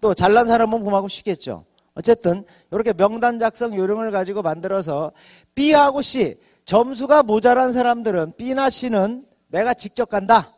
또 0.00 0.14
잘난 0.14 0.48
사람은 0.48 0.84
그만큼 0.84 1.08
쉽겠죠. 1.08 1.64
어쨌든 1.94 2.44
이렇게 2.72 2.92
명단 2.92 3.38
작성 3.38 3.74
요령을 3.76 4.10
가지고 4.10 4.42
만들어서 4.42 5.12
B하고 5.54 6.02
C 6.02 6.40
점수가 6.64 7.22
모자란 7.22 7.72
사람들은 7.72 8.32
B나 8.36 8.68
C는 8.68 9.26
내가 9.46 9.74
직접 9.74 10.08
간다. 10.08 10.56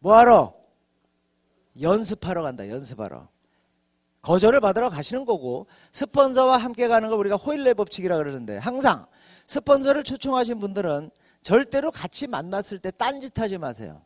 뭐하러? 0.00 0.54
연습하러 1.80 2.42
간다. 2.42 2.68
연습하러. 2.68 3.28
거절을 4.22 4.60
받으러 4.60 4.88
가시는 4.88 5.24
거고 5.24 5.66
스폰서와 5.92 6.56
함께 6.56 6.88
가는 6.88 7.08
걸 7.08 7.18
우리가 7.18 7.36
호일레 7.36 7.74
법칙이라 7.74 8.16
그러는데 8.16 8.56
항상 8.56 9.06
스폰서를 9.46 10.04
초청하신 10.04 10.60
분들은 10.60 11.10
절대로 11.42 11.90
같이 11.90 12.28
만났을 12.28 12.78
때 12.78 12.92
딴짓하지 12.92 13.58
마세요. 13.58 14.00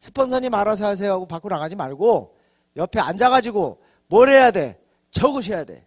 스폰서님 0.00 0.54
알아서 0.54 0.86
하세요 0.86 1.12
하고 1.12 1.26
밖으로 1.26 1.54
나가지 1.54 1.76
말고 1.76 2.34
옆에 2.76 2.98
앉아가지고 2.98 3.82
뭘 4.06 4.30
해야 4.30 4.50
돼? 4.50 4.80
적으셔야 5.10 5.64
돼. 5.64 5.86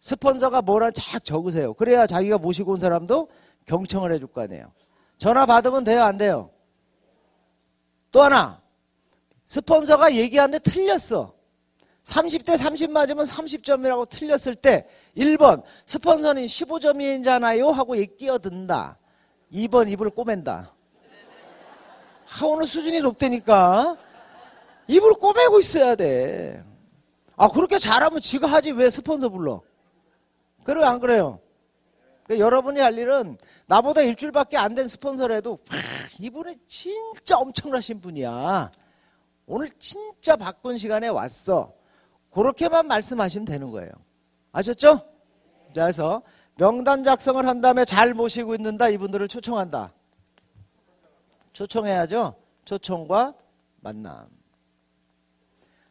스폰서가 0.00 0.62
뭐라 0.62 0.90
쫙 0.90 1.24
적으세요. 1.24 1.74
그래야 1.74 2.06
자기가 2.06 2.38
모시고 2.38 2.72
온 2.72 2.80
사람도 2.80 3.28
경청을 3.66 4.12
해줄 4.12 4.26
거 4.26 4.42
아니에요. 4.42 4.72
전화 5.18 5.46
받으면 5.46 5.84
돼요? 5.84 6.02
안 6.02 6.18
돼요? 6.18 6.50
또 8.10 8.22
하나. 8.22 8.60
스폰서가 9.46 10.14
얘기하는데 10.14 10.58
틀렸어. 10.58 11.41
30대 12.04 12.56
30 12.56 12.90
맞으면 12.90 13.24
30점이라고 13.24 14.08
틀렸을 14.08 14.54
때 14.56 14.86
1번 15.16 15.62
스폰서님 15.86 16.46
15점이잖아요 16.46 17.72
하고 17.72 17.94
끼어든다. 18.18 18.98
2번 19.52 19.90
입을 19.90 20.10
꼬맨다. 20.10 20.74
하, 22.26 22.46
오늘 22.46 22.66
수준이 22.66 23.00
높다니까 23.00 23.96
입을 24.88 25.14
꼬매고 25.14 25.58
있어야 25.60 25.94
돼. 25.94 26.64
아 27.36 27.48
그렇게 27.48 27.78
잘하면 27.78 28.20
지가 28.20 28.46
하지 28.46 28.72
왜 28.72 28.90
스폰서 28.90 29.28
불러? 29.28 29.62
그래요 30.64 30.84
안 30.86 31.00
그래요? 31.00 31.40
그러니까 32.24 32.44
여러분이 32.44 32.80
할 32.80 32.96
일은 32.98 33.36
나보다 33.66 34.00
일주일밖에 34.02 34.56
안 34.56 34.74
된 34.74 34.88
스폰서라도 34.88 35.58
이분이 36.18 36.56
진짜 36.66 37.36
엄청나신 37.38 38.00
분이야. 38.00 38.70
오늘 39.46 39.70
진짜 39.78 40.36
바꾼 40.36 40.78
시간에 40.78 41.08
왔어. 41.08 41.72
그렇게만 42.32 42.86
말씀하시면 42.86 43.44
되는 43.44 43.70
거예요. 43.70 43.90
아셨죠? 44.52 44.98
자, 45.74 45.82
그래서 45.84 46.22
명단 46.56 47.04
작성을 47.04 47.46
한 47.46 47.60
다음에 47.60 47.84
잘 47.84 48.14
모시고 48.14 48.54
있는다 48.54 48.88
이분들을 48.88 49.28
초청한다. 49.28 49.92
초청해야죠. 51.52 52.34
초청과 52.64 53.34
만남. 53.80 54.28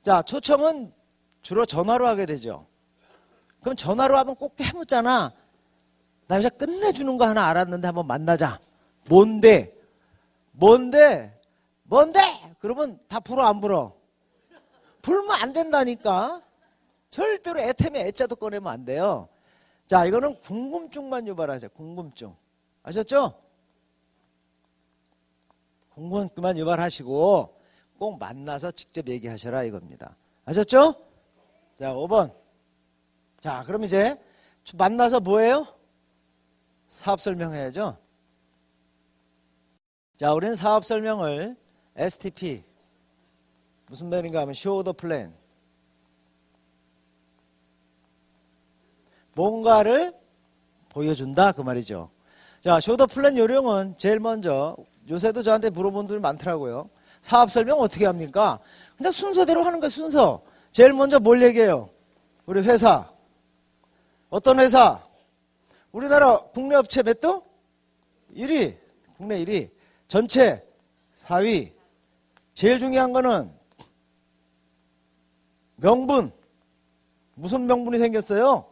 자, 0.03 0.21
초청은 0.21 0.93
주로 1.41 1.65
전화로 1.65 2.07
하게 2.07 2.25
되죠. 2.25 2.65
그럼 3.61 3.75
전화로 3.75 4.17
하면 4.17 4.35
꼭 4.35 4.59
해묻잖아. 4.59 5.31
나 6.27 6.35
여자 6.37 6.49
끝내주는 6.49 7.17
거 7.17 7.25
하나 7.27 7.47
알았는데 7.47 7.87
한번 7.87 8.07
만나자. 8.07 8.59
뭔데? 9.07 9.75
뭔데? 10.53 11.39
뭔데? 11.83 12.19
그러면 12.59 12.99
다 13.07 13.19
불어 13.19 13.45
안 13.45 13.61
불어? 13.61 14.00
불면 15.01 15.31
안 15.41 15.53
된다니까. 15.53 16.41
절대로 17.09 17.59
애템에 17.59 18.05
애자도 18.07 18.37
꺼내면 18.37 18.71
안 18.71 18.85
돼요. 18.85 19.27
자, 19.85 20.05
이거는 20.05 20.39
궁금증만 20.39 21.27
유발하세요. 21.27 21.69
궁금증. 21.71 22.35
아셨죠? 22.83 23.41
궁금증만 25.89 26.57
유발하시고 26.57 27.59
꼭 27.99 28.17
만나서 28.17 28.71
직접 28.71 29.07
얘기하셔라 29.07 29.63
이겁니다. 29.63 30.15
아셨죠? 30.45 30.95
자, 31.77 31.93
5번. 31.93 32.33
자, 33.39 33.63
그럼 33.65 33.83
이제 33.83 34.15
만나서 34.75 35.19
뭐예요? 35.19 35.67
사업 36.87 37.19
설명해야죠. 37.19 37.97
자, 40.17 40.33
우리는 40.33 40.55
사업 40.55 40.85
설명을 40.85 41.57
STP 41.95 42.63
무슨 43.91 44.09
말인가 44.09 44.39
하면 44.39 44.53
the 44.53 44.93
plan 44.93 45.33
뭔가를 49.33 50.13
보여준다 50.87 51.51
그 51.51 51.61
말이죠. 51.61 52.09
자, 52.61 52.77
show 52.77 52.97
요령은 53.37 53.97
제일 53.97 54.21
먼저 54.21 54.77
요새도 55.09 55.43
저한테 55.43 55.69
물어본 55.71 56.07
분들 56.07 56.21
많더라고요. 56.21 56.89
사업 57.21 57.51
설명 57.51 57.81
어떻게 57.81 58.05
합니까? 58.05 58.59
근데 58.95 59.11
순서대로 59.11 59.61
하는 59.63 59.81
거야 59.81 59.89
순서. 59.89 60.41
제일 60.71 60.93
먼저 60.93 61.19
뭘 61.19 61.41
얘기해요? 61.43 61.89
우리 62.45 62.61
회사. 62.61 63.11
어떤 64.29 64.61
회사? 64.61 65.05
우리나라 65.91 66.37
국내 66.37 66.75
업체 66.75 67.03
몇 67.03 67.19
등? 67.19 67.41
1위. 68.37 68.77
국내 69.17 69.43
1위. 69.43 69.69
전체 70.07 70.65
4위. 71.25 71.73
제일 72.53 72.79
중요한 72.79 73.11
거는 73.11 73.60
명분. 75.81 76.31
무슨 77.33 77.65
명분이 77.65 77.97
생겼어요? 77.97 78.65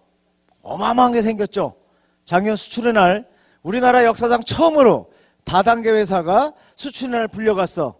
어마어마한 0.61 1.11
게 1.11 1.21
생겼죠. 1.21 1.75
작년 2.23 2.55
수출의 2.55 2.93
날 2.93 3.27
우리나라 3.63 4.05
역사상 4.05 4.41
처음으로 4.41 5.11
다단계 5.43 5.89
회사가 5.89 6.53
수출의 6.75 7.11
날 7.11 7.27
불려갔어. 7.27 7.99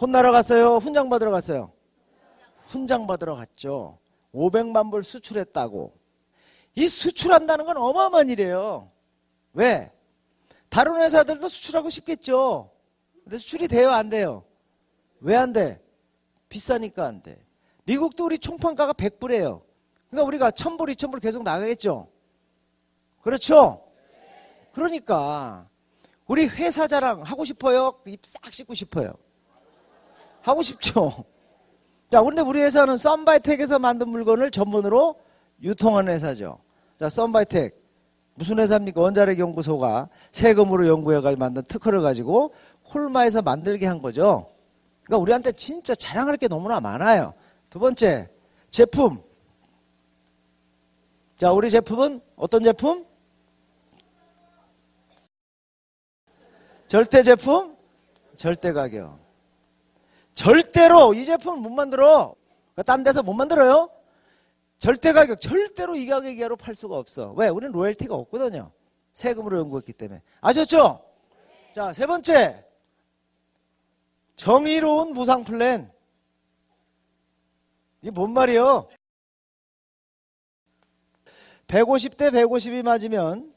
혼나러 0.00 0.30
갔어요? 0.32 0.76
훈장 0.76 1.10
받으러 1.10 1.30
갔어요? 1.30 1.72
훈장 2.68 3.06
받으러 3.06 3.34
갔죠. 3.34 3.98
500만 4.32 4.90
불 4.90 5.02
수출했다고. 5.02 5.92
이 6.76 6.86
수출한다는 6.86 7.64
건 7.64 7.76
어마어마한 7.76 8.28
일이에요. 8.28 8.90
왜? 9.54 9.90
다른 10.68 10.96
회사들도 11.02 11.48
수출하고 11.48 11.90
싶겠죠. 11.90 12.70
근데 13.24 13.38
수출이 13.38 13.66
돼요, 13.66 13.90
안 13.90 14.08
돼요? 14.08 14.44
왜 15.20 15.34
안 15.36 15.52
돼? 15.52 15.82
비싸니까 16.50 17.06
안 17.06 17.22
돼. 17.22 17.42
미국도 17.84 18.26
우리 18.26 18.38
총판가가 18.38 18.92
100불이에요. 18.92 19.62
그러니까 20.10 20.26
우리가 20.26 20.50
1000불, 20.50 20.90
2000불 20.90 21.22
계속 21.22 21.42
나가겠죠. 21.42 22.08
그렇죠? 23.22 23.82
그러니까 24.72 25.66
우리 26.26 26.46
회사 26.46 26.86
자랑 26.86 27.22
하고 27.22 27.44
싶어요? 27.44 27.94
입 28.06 28.20
싹 28.24 28.52
씻고 28.52 28.74
싶어요. 28.74 29.14
하고 30.42 30.62
싶죠. 30.62 31.24
자, 32.10 32.20
그런데 32.22 32.42
우리 32.42 32.60
회사는 32.60 32.96
썬바이텍에서 32.96 33.78
만든 33.78 34.08
물건을 34.08 34.50
전문으로 34.50 35.16
유통하는 35.62 36.12
회사죠. 36.12 36.58
자, 36.98 37.08
썬바이텍. 37.08 37.78
무슨 38.34 38.58
회사입니까? 38.58 39.00
원자력 39.00 39.38
연구소가 39.38 40.08
세금으로 40.32 40.86
연구해가지고 40.88 41.38
만든 41.38 41.62
특허를 41.62 42.00
가지고 42.00 42.54
콜마에서 42.84 43.42
만들게 43.42 43.86
한 43.86 44.00
거죠. 44.00 44.46
그러니까 45.10 45.18
우리한테 45.18 45.52
진짜 45.52 45.92
자랑할 45.92 46.36
게 46.36 46.46
너무나 46.46 46.78
많아요. 46.78 47.34
두 47.68 47.80
번째, 47.80 48.30
제품. 48.70 49.20
자, 51.36 51.50
우리 51.50 51.68
제품은 51.68 52.20
어떤 52.36 52.62
제품? 52.62 53.04
절대 56.86 57.24
제품, 57.24 57.76
절대 58.36 58.72
가격. 58.72 59.18
절대로 60.32 61.12
이 61.12 61.24
제품 61.24 61.60
못 61.60 61.70
만들어. 61.70 62.36
그러니까 62.74 62.82
딴 62.84 63.02
데서 63.02 63.24
못 63.24 63.32
만들어요. 63.32 63.90
절대 64.78 65.12
가격, 65.12 65.40
절대로 65.40 65.96
이 65.96 66.06
가격 66.06 66.36
이하로 66.36 66.56
팔 66.56 66.76
수가 66.76 66.96
없어. 66.96 67.32
왜? 67.32 67.48
우리는 67.48 67.72
로열티가 67.72 68.14
없거든요. 68.14 68.70
세금으로 69.12 69.58
연구했기 69.58 69.92
때문에. 69.92 70.22
아셨죠? 70.40 71.02
자, 71.74 71.92
세 71.92 72.06
번째. 72.06 72.69
정의로운 74.40 75.12
보상 75.12 75.44
플랜. 75.44 75.92
이게 78.00 78.10
뭔 78.10 78.32
말이요? 78.32 78.88
150대 81.66 82.30
150이 82.30 82.82
맞으면 82.82 83.54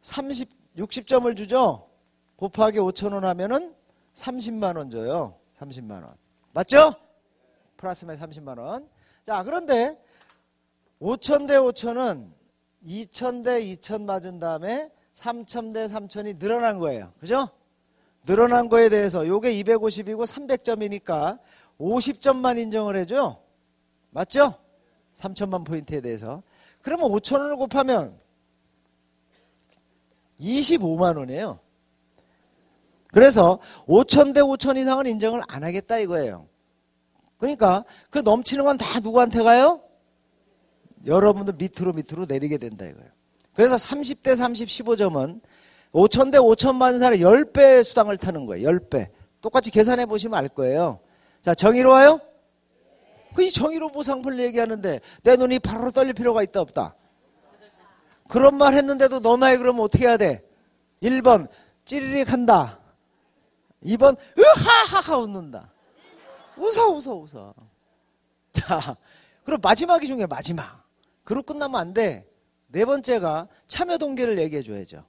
30, 0.00 0.48
60점을 0.78 1.36
주죠? 1.36 1.90
곱하기 2.36 2.78
5천원 2.78 3.20
하면은 3.20 3.74
30만원 4.14 4.90
줘요. 4.90 5.38
30만원. 5.58 6.16
맞죠? 6.54 6.94
플러스면 7.76 8.18
30만원. 8.18 8.88
자, 9.26 9.42
그런데 9.42 10.02
5천 11.02 11.46
대 11.46 11.56
5천은 11.56 12.32
2천 12.86 13.44
대 13.44 13.60
2천 13.60 14.06
맞은 14.06 14.38
다음에 14.38 14.90
3천 15.12 15.74
대 15.74 15.86
3천이 15.86 16.38
늘어난 16.38 16.78
거예요. 16.78 17.12
그죠? 17.20 17.50
늘어난 18.26 18.68
거에 18.68 18.88
대해서 18.88 19.26
요게 19.26 19.52
250이고 19.62 20.26
300점이니까 20.26 21.38
50점만 21.78 22.58
인정을 22.58 22.96
해줘. 22.96 23.40
맞죠? 24.10 24.54
3천만 25.14 25.64
포인트에 25.64 26.00
대해서. 26.00 26.42
그러면 26.82 27.10
5천 27.10 27.38
원을 27.38 27.56
곱하면 27.56 28.18
25만 30.40 31.16
원이에요. 31.16 31.60
그래서 33.12 33.58
5천 33.86 34.34
대 34.34 34.40
5천 34.40 34.76
이상은 34.76 35.06
인정을 35.06 35.42
안 35.48 35.64
하겠다 35.64 35.98
이거예요. 35.98 36.48
그러니까 37.38 37.84
그 38.10 38.18
넘치는 38.18 38.64
건 38.64 38.76
다 38.76 39.00
누구한테 39.00 39.42
가요? 39.42 39.80
여러분들 41.06 41.54
밑으로 41.54 41.92
밑으로 41.92 42.26
내리게 42.26 42.58
된다 42.58 42.84
이거예요. 42.84 43.08
그래서 43.54 43.76
30대 43.76 44.36
30 44.36 44.68
15점은 44.68 45.40
5천 45.92 46.32
대 46.32 46.38
5천 46.38 46.78
받은 46.78 46.98
사람 46.98 47.18
10배 47.18 47.82
수당을 47.84 48.18
타는 48.18 48.46
거예요. 48.46 48.68
10배. 48.68 49.08
똑같이 49.40 49.70
계산해 49.70 50.06
보시면 50.06 50.38
알 50.38 50.48
거예요. 50.48 51.00
자, 51.42 51.54
정의로워요? 51.54 52.20
그 53.36 53.42
이 53.44 53.50
정의로 53.50 53.90
보상풀 53.90 54.38
얘기하는데 54.40 55.00
내 55.22 55.36
눈이 55.36 55.58
바로 55.58 55.90
떨릴 55.90 56.14
필요가 56.14 56.42
있다 56.42 56.62
없다. 56.62 56.96
그런 58.28 58.56
말 58.56 58.72
했는데도 58.74 59.20
너나에 59.20 59.58
그러면 59.58 59.84
어떻게 59.84 60.06
해야 60.06 60.16
돼? 60.16 60.42
1번 61.02 61.48
찌리릭 61.84 62.32
한다. 62.32 62.80
2번 63.84 64.16
으하하하 64.38 65.18
웃는다. 65.18 65.70
웃어 66.56 66.88
웃어 66.88 67.14
웃어. 67.14 67.54
자, 68.54 68.96
그럼 69.44 69.60
마지막이 69.62 70.06
중요해 70.06 70.26
마지막. 70.26 70.82
그로 71.22 71.42
끝나면 71.42 71.78
안 71.78 71.92
돼. 71.92 72.26
네 72.68 72.86
번째가 72.86 73.48
참여 73.68 73.98
동기를 73.98 74.38
얘기해 74.38 74.62
줘야죠. 74.62 75.04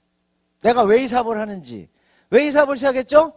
내가 0.60 0.82
왜 0.82 1.02
이 1.04 1.08
사업을 1.08 1.38
하는지. 1.38 1.88
왜 2.30 2.46
이 2.46 2.50
사업을 2.50 2.76
시작했죠? 2.76 3.32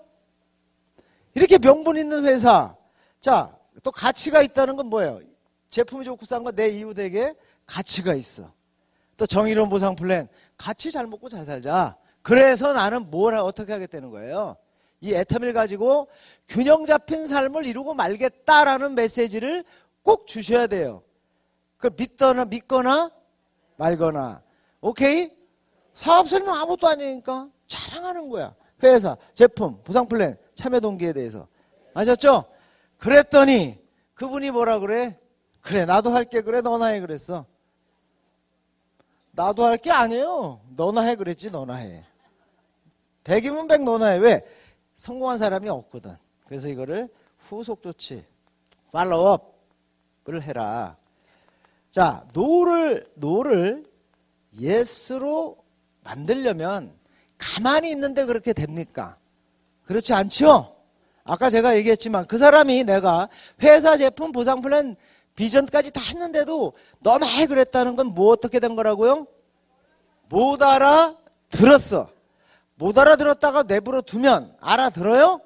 이렇게 1.33 1.57
명분 1.57 1.97
있는 1.97 2.25
회사. 2.25 2.75
자, 3.19 3.55
또 3.83 3.91
가치가 3.91 4.41
있다는 4.41 4.75
건 4.75 4.87
뭐예요? 4.87 5.21
제품이 5.69 6.03
좋고 6.05 6.25
싼 6.25 6.43
거 6.43 6.51
내 6.51 6.69
이웃에게 6.69 7.33
가치가 7.65 8.13
있어. 8.13 8.51
또 9.15 9.25
정의로운 9.25 9.69
보상 9.69 9.95
플랜. 9.95 10.27
같이 10.57 10.91
잘 10.91 11.07
먹고 11.07 11.29
잘 11.29 11.45
살자. 11.45 11.95
그래서 12.21 12.73
나는 12.73 13.09
뭘 13.09 13.35
어떻게 13.35 13.71
하겠다는 13.71 14.09
거예요? 14.11 14.57
이 14.99 15.13
애텀을 15.13 15.53
가지고 15.53 16.07
균형 16.47 16.85
잡힌 16.85 17.25
삶을 17.27 17.65
이루고 17.65 17.93
말겠다라는 17.93 18.93
메시지를 18.95 19.63
꼭 20.03 20.27
주셔야 20.27 20.67
돼요. 20.67 21.01
그걸 21.77 21.91
믿거나 21.97 22.45
믿거나 22.45 23.09
말거나. 23.77 24.43
오케이? 24.81 25.31
사업 25.93 26.27
설명 26.27 26.55
아무것도 26.55 26.87
아니니까 26.87 27.49
자랑하는 27.67 28.29
거야. 28.29 28.53
회사, 28.83 29.15
제품, 29.33 29.81
보상 29.83 30.07
플랜, 30.07 30.37
참여 30.55 30.79
동기에 30.79 31.13
대해서. 31.13 31.47
아셨죠? 31.93 32.45
그랬더니 32.97 33.79
그분이 34.15 34.51
뭐라 34.51 34.79
그래? 34.79 35.19
그래, 35.61 35.85
나도 35.85 36.09
할게. 36.09 36.41
그래, 36.41 36.61
너나 36.61 36.87
해. 36.87 36.99
그랬어. 36.99 37.45
나도 39.31 39.63
할 39.63 39.77
게 39.77 39.91
아니에요. 39.91 40.61
너나 40.75 41.01
해. 41.01 41.15
그랬지, 41.15 41.51
너나 41.51 41.75
해. 41.75 42.03
백이면 43.23 43.67
백 43.67 43.83
너나 43.83 44.07
해. 44.07 44.17
왜? 44.17 44.45
성공한 44.95 45.37
사람이 45.37 45.69
없거든. 45.69 46.17
그래서 46.47 46.69
이거를 46.69 47.07
후속 47.37 47.81
조치, 47.81 48.25
Follow-up을 48.91 50.41
해라. 50.43 50.97
자, 51.91 52.25
no를, 52.33 53.09
no를 53.15 53.85
yes로 54.59 55.60
만들려면 56.03 56.93
가만히 57.37 57.89
있는데 57.91 58.25
그렇게 58.25 58.53
됩니까? 58.53 59.17
그렇지 59.85 60.13
않죠? 60.13 60.75
아까 61.23 61.49
제가 61.49 61.75
얘기했지만 61.77 62.25
그 62.25 62.37
사람이 62.37 62.83
내가 62.83 63.29
회사 63.61 63.97
제품 63.97 64.31
보상 64.31 64.61
플랜 64.61 64.95
비전까지 65.35 65.93
다 65.93 66.01
했는데도 66.01 66.73
너나 66.99 67.25
해 67.25 67.45
그랬다는 67.47 67.95
건 67.95 68.07
뭐 68.07 68.31
어떻게 68.31 68.59
된 68.59 68.75
거라고요? 68.75 69.25
못 70.29 70.61
알아 70.61 71.15
들었어. 71.49 72.09
못 72.75 72.97
알아들었다가 72.97 73.63
내버려 73.63 74.01
두면 74.01 74.55
알아들어요? 74.59 75.39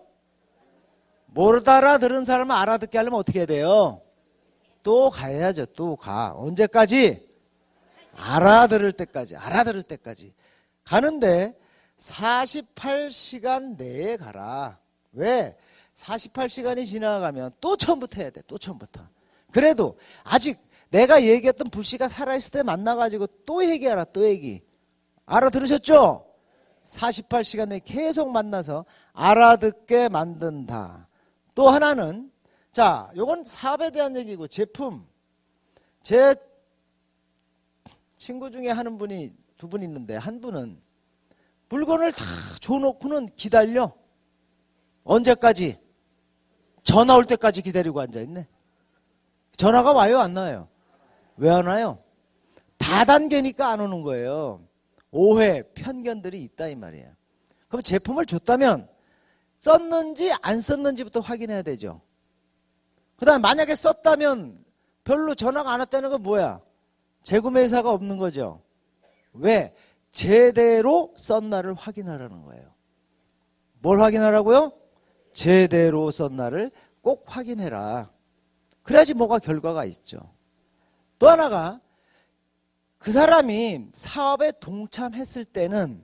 못 1.28 1.68
알아들은 1.68 2.24
사람을 2.26 2.56
알아듣게 2.56 2.98
하려면 2.98 3.20
어떻게 3.20 3.40
해야 3.40 3.46
돼요? 3.46 4.02
또 4.84 5.10
가야죠. 5.10 5.66
또 5.68 5.96
가. 5.96 6.34
언제까지? 6.38 7.28
알아들을 8.16 8.92
때까지. 8.94 9.36
알아들을 9.36 9.84
때까지. 9.84 10.34
가는데 10.86 11.58
48시간 11.98 13.78
내에 13.78 14.18
가라. 14.18 14.80
왜? 15.14 15.58
48시간이 15.96 16.86
지나가면 16.86 17.54
또 17.62 17.76
처음부터 17.76 18.22
해야 18.22 18.30
돼. 18.30 18.42
또 18.48 18.58
처음부터. 18.58 19.02
그래도 19.52 19.98
아직 20.24 20.58
내가 20.90 21.24
얘기했던 21.24 21.68
불씨가 21.72 22.08
살아있을 22.08 22.52
때 22.52 22.64
만나가지고 22.64 23.28
또 23.46 23.66
얘기하라. 23.66 24.06
또 24.06 24.28
얘기. 24.28 24.62
알아들으셨죠? 25.26 26.26
48시간 26.86 27.70
내에 27.70 27.80
계속 27.84 28.30
만나서 28.30 28.86
알아듣게 29.14 30.10
만든다. 30.10 31.08
또 31.56 31.70
하나는 31.70 32.32
자, 32.72 33.10
요건 33.16 33.44
사업에 33.44 33.90
대한 33.90 34.16
얘기고 34.18 34.48
제품. 34.48 35.08
제 36.04 36.36
친구 38.18 38.52
중에 38.52 38.70
하는 38.70 38.98
분이 38.98 39.34
두 39.58 39.68
분 39.68 39.82
있는데 39.84 40.16
한 40.16 40.42
분은 40.42 40.82
물건을 41.70 42.12
다 42.12 42.24
줘놓고는 42.62 43.28
기다려. 43.36 43.94
언제까지? 45.04 45.80
전화 46.84 47.16
올 47.16 47.26
때까지 47.26 47.62
기다리고 47.62 48.00
앉아있네. 48.02 48.48
전화가 49.58 49.94
와요, 49.94 50.20
안 50.20 50.36
와요? 50.36 50.68
왜 51.38 51.50
안 51.50 51.66
와요? 51.66 52.00
다단계니까 52.78 53.68
안 53.70 53.80
오는 53.80 54.04
거예요. 54.04 54.62
오해, 55.12 55.64
편견들이 55.74 56.42
있다 56.44 56.68
이 56.68 56.76
말이에요. 56.76 57.12
그럼 57.68 57.82
제품을 57.82 58.26
줬다면 58.26 58.88
썼는지 59.60 60.32
안 60.42 60.60
썼는지부터 60.60 61.22
확인해야 61.22 61.62
되죠. 61.62 62.02
그 63.16 63.26
다음 63.26 63.42
만약에 63.42 63.74
썼다면 63.76 64.64
별로 65.04 65.34
전화가 65.34 65.72
안 65.72 65.80
왔다는 65.80 66.10
건 66.10 66.22
뭐야? 66.22 66.60
재구매사가 67.24 67.90
없는 67.92 68.18
거죠. 68.18 68.62
왜? 69.38 69.74
제대로 70.12 71.14
썼나를 71.18 71.74
확인하라는 71.74 72.44
거예요. 72.44 72.74
뭘 73.80 74.00
확인하라고요? 74.00 74.72
제대로 75.34 76.10
썼나를 76.10 76.72
꼭 77.02 77.24
확인해라. 77.26 78.10
그래야지 78.84 79.14
뭐가 79.14 79.40
결과가 79.40 79.86
있죠. 79.86 80.20
또 81.20 81.30
하나가 81.30 81.80
그 82.98 83.12
사람이 83.12 83.90
사업에 83.92 84.52
동참했을 84.60 85.46
때는 85.46 86.04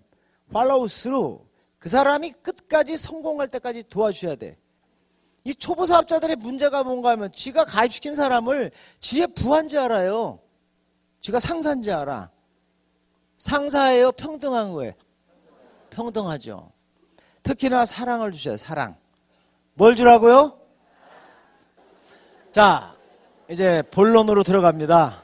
팔로우 0.51 0.87
스루 0.87 1.45
그 1.79 1.89
사람이 1.89 2.31
끝까지 2.43 2.97
성공할 2.97 3.47
때까지 3.47 3.83
도와줘야 3.89 4.35
돼. 4.35 4.57
이 5.43 5.55
초보 5.55 5.85
사업자들의 5.85 6.35
문제가 6.35 6.83
뭔가 6.83 7.11
하면 7.11 7.31
지가 7.31 7.65
가입시킨 7.65 8.13
사람을 8.13 8.71
지의 8.99 9.27
부한지 9.33 9.77
알아요. 9.77 10.39
지가 11.21 11.39
상사인지 11.39 11.91
알아. 11.91 12.29
상사예요? 13.41 14.11
평등한 14.11 14.71
거예요? 14.71 14.93
평등하죠. 15.89 16.71
특히나 17.41 17.87
사랑을 17.87 18.31
주셔요. 18.31 18.55
사랑. 18.55 18.95
뭘 19.73 19.95
주라고요? 19.95 20.59
자, 22.51 22.93
이제 23.49 23.81
본론으로 23.89 24.43
들어갑니다. 24.43 25.23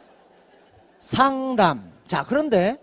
상담. 0.98 1.92
자, 2.08 2.24
그런데 2.28 2.78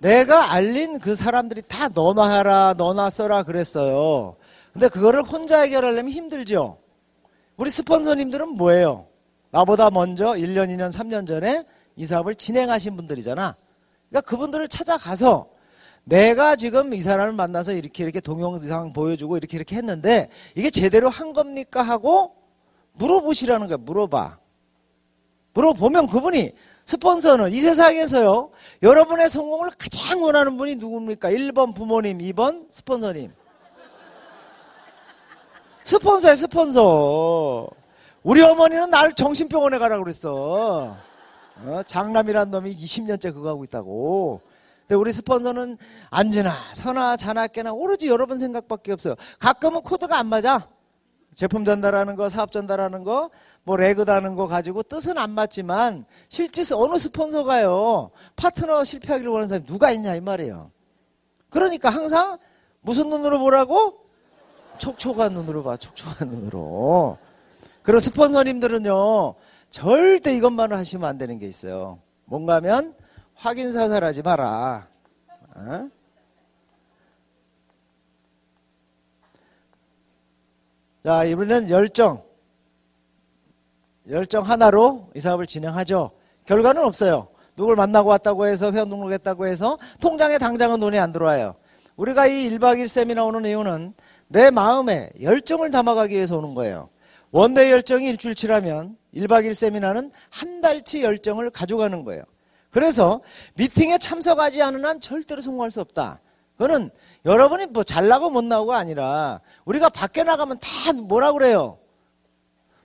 내가 0.00 0.52
알린 0.52 0.98
그 0.98 1.14
사람들이 1.14 1.62
다 1.62 1.88
너나 1.88 2.28
하라, 2.28 2.74
너나 2.76 3.08
써라 3.08 3.44
그랬어요. 3.44 4.36
근데 4.74 4.88
그거를 4.88 5.22
혼자 5.22 5.60
해결하려면 5.60 6.12
힘들죠. 6.12 6.76
우리 7.56 7.70
스폰서님들은 7.70 8.48
뭐예요? 8.48 9.06
나보다 9.50 9.90
먼저 9.90 10.32
1년, 10.32 10.68
2년, 10.68 10.92
3년 10.92 11.26
전에 11.26 11.64
이 11.96 12.04
사업을 12.04 12.34
진행하신 12.34 12.96
분들이잖아. 12.96 13.56
그러니까 14.12 14.20
그분들을 14.28 14.68
찾아가서 14.68 15.48
내가 16.04 16.54
지금 16.54 16.92
이 16.92 17.00
사람을 17.00 17.32
만나서 17.32 17.72
이렇게 17.72 18.04
이렇게 18.04 18.20
동영상 18.20 18.92
보여주고 18.92 19.38
이렇게 19.38 19.56
이렇게 19.56 19.76
했는데 19.76 20.28
이게 20.54 20.68
제대로 20.68 21.08
한 21.08 21.32
겁니까 21.32 21.80
하고 21.80 22.36
물어보시라는 22.92 23.68
거야. 23.68 23.78
물어봐. 23.78 24.38
물어보면 25.54 26.08
그분이 26.08 26.52
스폰서는 26.84 27.52
이 27.52 27.60
세상에서요, 27.60 28.50
여러분의 28.82 29.28
성공을 29.30 29.70
가장 29.78 30.22
원하는 30.22 30.56
분이 30.56 30.76
누굽니까? 30.76 31.30
1번 31.30 31.74
부모님, 31.74 32.18
2번 32.18 32.66
스폰서님. 32.70 33.32
스폰서야, 35.84 36.34
스폰서. 36.34 37.68
우리 38.24 38.42
어머니는 38.42 38.90
날 38.90 39.12
정신병원에 39.14 39.78
가라 39.78 39.98
그랬어. 39.98 40.96
어, 41.64 41.82
장남이란 41.86 42.50
놈이 42.50 42.76
20년째 42.76 43.32
그거 43.32 43.50
하고 43.50 43.64
있다고. 43.64 44.40
근데 44.82 44.94
우리 44.94 45.12
스폰서는 45.12 45.78
안지나, 46.10 46.54
서나, 46.74 47.16
자나깨나 47.16 47.72
오로지 47.72 48.08
여러분 48.08 48.38
생각밖에 48.38 48.92
없어요. 48.92 49.14
가끔은 49.38 49.82
코드가 49.82 50.18
안 50.18 50.26
맞아. 50.26 50.68
제품 51.34 51.64
전달하는 51.64 52.14
거, 52.16 52.28
사업 52.28 52.52
전달하는 52.52 53.04
거, 53.04 53.30
뭐 53.64 53.76
레그 53.76 54.04
다는 54.04 54.34
거 54.34 54.46
가지고 54.46 54.82
뜻은 54.82 55.16
안 55.16 55.30
맞지만 55.30 56.04
실제 56.28 56.62
어느 56.74 56.98
스폰서가요 56.98 58.10
파트너 58.36 58.84
실패하기를 58.84 59.30
원하는 59.30 59.48
사람이 59.48 59.66
누가 59.66 59.92
있냐 59.92 60.14
이 60.14 60.20
말이에요. 60.20 60.70
그러니까 61.48 61.90
항상 61.90 62.38
무슨 62.80 63.08
눈으로 63.08 63.38
보라고? 63.38 63.98
촉촉한 64.78 65.32
눈으로 65.32 65.62
봐, 65.62 65.76
촉촉한 65.76 66.28
눈으로. 66.28 67.16
그리고 67.82 68.00
스폰서님들은요 68.00 69.34
절대 69.72 70.36
이것만을 70.36 70.76
하시면 70.76 71.08
안 71.08 71.18
되는 71.18 71.38
게 71.38 71.46
있어요. 71.46 71.98
뭔가 72.26 72.56
하면 72.56 72.94
확인 73.34 73.72
사살 73.72 74.04
하지 74.04 74.22
마라. 74.22 74.86
어? 75.56 75.90
자, 81.02 81.24
이번에는 81.24 81.70
열정. 81.70 82.22
열정 84.10 84.44
하나로 84.44 85.10
이 85.16 85.20
사업을 85.20 85.46
진행하죠. 85.46 86.10
결과는 86.44 86.84
없어요. 86.84 87.28
누굴 87.56 87.74
만나고 87.74 88.10
왔다고 88.10 88.46
해서 88.46 88.70
회원 88.72 88.90
등록했다고 88.90 89.46
해서 89.46 89.78
통장에 90.00 90.36
당장은 90.36 90.80
돈이 90.80 90.98
안 90.98 91.12
들어와요. 91.12 91.54
우리가 91.96 92.26
이 92.26 92.50
1박 92.50 92.78
2일 92.78 92.88
세미나 92.88 93.24
오는 93.24 93.44
이유는 93.46 93.94
내 94.28 94.50
마음에 94.50 95.10
열정을 95.20 95.70
담아가기 95.70 96.14
위해서 96.14 96.36
오는 96.36 96.54
거예요. 96.54 96.90
원대 97.32 97.72
열정이 97.72 98.06
일주일치라면 98.10 98.96
1박 99.14 99.46
2일 99.46 99.54
세미나는 99.54 100.12
한 100.30 100.60
달치 100.60 101.02
열정을 101.02 101.50
가져가는 101.50 102.04
거예요. 102.04 102.22
그래서 102.70 103.20
미팅에 103.54 103.98
참석하지 103.98 104.62
않은 104.62 104.84
한 104.84 105.00
절대로 105.00 105.40
성공할 105.40 105.70
수 105.70 105.80
없다. 105.80 106.20
그거는 106.56 106.90
여러분이 107.24 107.66
뭐 107.66 107.82
잘나고 107.82 108.30
못나고가 108.30 108.76
아니라 108.76 109.40
우리가 109.64 109.88
밖에 109.88 110.22
나가면 110.22 110.58
다 110.58 110.92
뭐라 110.92 111.32
그래요? 111.32 111.78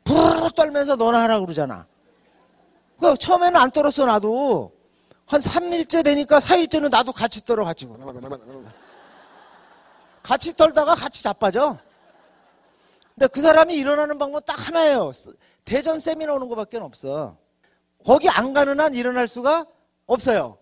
부르르 0.06 0.50
떨면서 0.52 0.96
너나 0.96 1.22
하라 1.24 1.42
그러잖아. 1.42 1.86
그 3.00 3.16
처음에는 3.18 3.56
안 3.60 3.70
떨었어 3.70 4.06
나도 4.06 4.72
한 5.26 5.42
3일째 5.42 6.06
되니까 6.06 6.40
4일째는 6.40 6.90
나도 6.90 7.12
같이 7.12 7.46
떨어 7.46 7.66
같이 7.66 7.86
같이 10.24 10.56
떨다가 10.56 10.96
같이 10.96 11.22
자빠져. 11.22 11.78
근데 13.18 13.28
그 13.30 13.42
사람이 13.42 13.74
일어나는 13.74 14.20
방법 14.20 14.46
딱 14.46 14.68
하나예요. 14.68 15.12
대전 15.66 16.00
세미나 16.00 16.36
오는 16.36 16.48
것밖에 16.50 16.78
없어. 16.78 17.36
거기 18.06 18.30
안 18.30 18.54
가는 18.54 18.80
한 18.80 18.94
일어날 18.94 19.28
수가 19.28 19.66
없어요. 20.06 20.60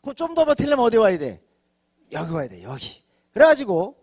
그럼 0.00 0.16
좀 0.16 0.34
더 0.34 0.44
버틸려면 0.44 0.84
어디 0.84 0.96
와야 0.96 1.16
돼? 1.16 1.40
여기 2.10 2.32
와야 2.32 2.48
돼, 2.48 2.64
여기. 2.64 3.04
그래가지고, 3.32 3.96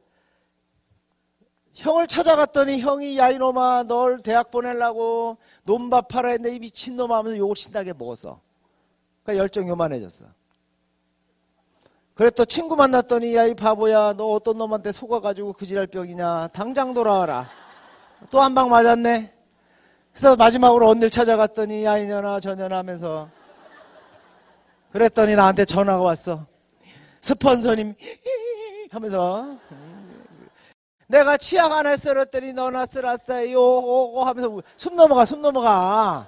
형을 1.74 2.08
찾아갔더니 2.08 2.80
형이 2.80 3.18
야 3.18 3.32
이놈아 3.32 3.84
널 3.84 4.20
대학 4.22 4.50
보내려고 4.50 5.38
논밥 5.66 6.08
팔아 6.08 6.30
했는데 6.30 6.56
이 6.56 6.60
미친놈 6.60 7.12
하면서 7.12 7.38
욕을 7.38 7.58
신나게 7.58 7.92
먹었어. 7.94 8.40
그러니까 9.24 9.44
열정이 9.44 9.68
요만해졌어. 9.68 10.26
그래 12.16 12.30
또 12.32 12.46
친구 12.46 12.76
만났더니 12.78 13.36
야 13.36 13.46
이 13.48 13.54
바보야 13.56 14.14
너 14.14 14.26
어떤 14.32 14.58
놈한테 14.58 14.92
속아가지고 14.94 15.54
그 15.54 15.66
지랄병이냐 15.66 16.48
당장 16.54 16.94
돌아와라. 16.94 17.50
또 18.32 18.40
한 18.42 18.54
방 18.54 18.70
맞았네. 18.70 19.34
그래서 20.14 20.36
마지막으로 20.36 20.90
언니를 20.90 21.10
찾아갔더니 21.10 21.86
야 21.86 21.98
이년아 21.98 22.40
저년아 22.42 22.78
하면서 22.80 23.30
그랬더니 24.92 25.36
나한테 25.36 25.66
전화가 25.66 26.04
왔어. 26.04 26.46
스폰서님 27.22 27.96
하면서. 28.92 29.58
내가 31.08 31.38
치약 31.38 31.72
하나 31.72 31.98
썰었더니 31.98 32.54
너나 32.54 32.86
쓸었어요 32.86 33.60
하면서 34.26 34.62
숨 34.78 34.96
넘어가 34.96 35.26
숨 35.26 35.42
넘어가. 35.42 36.28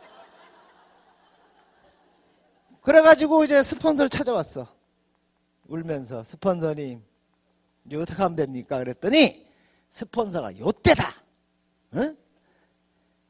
그래가지고 2.81 3.43
이제 3.43 3.61
스폰서를 3.61 4.09
찾아왔어. 4.09 4.67
울면서 5.67 6.23
스폰서님 6.23 7.03
이거 7.91 8.01
어떻게 8.01 8.21
하면 8.23 8.35
됩니까? 8.35 8.79
그랬더니 8.79 9.47
스폰서가 9.91 10.57
요때다 10.57 11.13
응? 11.95 12.17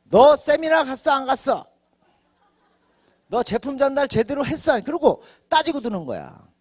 너 0.06 0.36
세미나 0.36 0.84
갔어 0.84 1.12
안 1.12 1.26
갔어 1.26 1.65
너 3.28 3.43
제품 3.43 3.78
전달 3.78 4.08
제대로 4.08 4.45
했어 4.45 4.80
그러고 4.82 5.24
따지고 5.50 5.82
드는 5.82 6.06
거야 6.06 6.52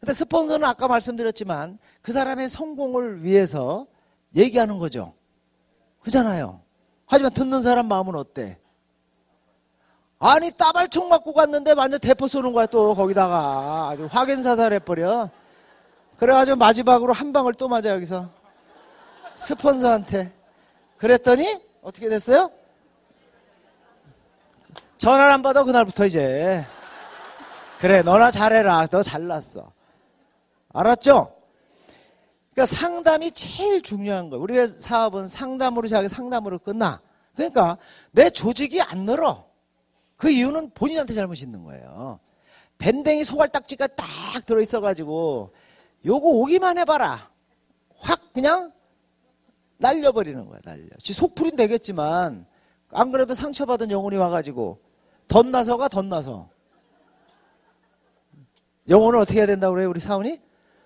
근데 0.00 0.12
스폰서는 0.14 0.66
아까 0.66 0.88
말씀드렸지만 0.88 1.78
그 2.02 2.12
사람의 2.12 2.48
성공을 2.48 3.24
위해서 3.24 3.86
얘기하는 4.36 4.78
거죠. 4.78 5.14
그잖아요. 6.02 6.60
하지만 7.06 7.32
듣는 7.32 7.62
사람 7.62 7.86
마음은 7.88 8.14
어때? 8.14 8.58
아니 10.18 10.50
따발총 10.50 11.08
맞고 11.08 11.32
갔는데 11.32 11.72
완전 11.72 11.98
대포 11.98 12.28
쏘는 12.28 12.52
거야 12.52 12.66
또 12.66 12.94
거기다가 12.94 13.88
아주 13.90 14.06
확인 14.08 14.42
사살해버려. 14.42 15.30
그래가지고 16.18 16.56
마지막으로 16.56 17.12
한 17.12 17.32
방을 17.32 17.54
또 17.54 17.68
맞아 17.68 17.90
여기서 17.90 18.30
스폰서한테. 19.34 20.32
그랬더니 20.96 21.60
어떻게 21.82 22.08
됐어요? 22.08 22.50
전화를 24.98 25.32
안 25.32 25.42
받아 25.42 25.64
그날부터 25.64 26.06
이제 26.06 26.64
그래 27.78 28.02
너나 28.02 28.30
잘해라 28.30 28.86
너 28.86 29.02
잘났어 29.02 29.72
알았죠? 30.72 31.36
그러니까 32.52 32.74
상담이 32.74 33.32
제일 33.32 33.82
중요한 33.82 34.30
거예요. 34.30 34.42
우리의 34.42 34.66
사업은 34.66 35.26
상담으로 35.26 35.88
시작해 35.88 36.08
상담으로 36.08 36.58
끝나. 36.58 37.02
그러니까 37.34 37.76
내 38.12 38.30
조직이 38.30 38.80
안 38.80 39.00
늘어. 39.00 39.46
그 40.16 40.30
이유는 40.30 40.70
본인한테 40.70 41.12
잘못이 41.12 41.44
있는 41.44 41.64
거예요. 41.64 42.18
밴댕이 42.78 43.24
소갈딱지가 43.24 43.88
딱 43.88 44.06
들어있어가지고 44.46 45.52
요거 46.06 46.26
오기만 46.26 46.78
해봐라. 46.78 47.30
확 47.98 48.32
그냥 48.32 48.72
날려버리는 49.78 50.46
거야, 50.46 50.60
날려. 50.64 50.88
지 50.98 51.12
속풀이는 51.12 51.56
되겠지만 51.56 52.46
안 52.90 53.12
그래도 53.12 53.34
상처받은 53.34 53.90
영혼이 53.90 54.16
와가지고 54.16 54.80
덧나서가 55.28 55.88
덧나서. 55.88 56.48
영혼을 58.88 59.18
어떻게 59.18 59.40
해야 59.40 59.46
된다고 59.46 59.74
그래요, 59.74 59.90
우리 59.90 60.00
사원이? 60.00 60.40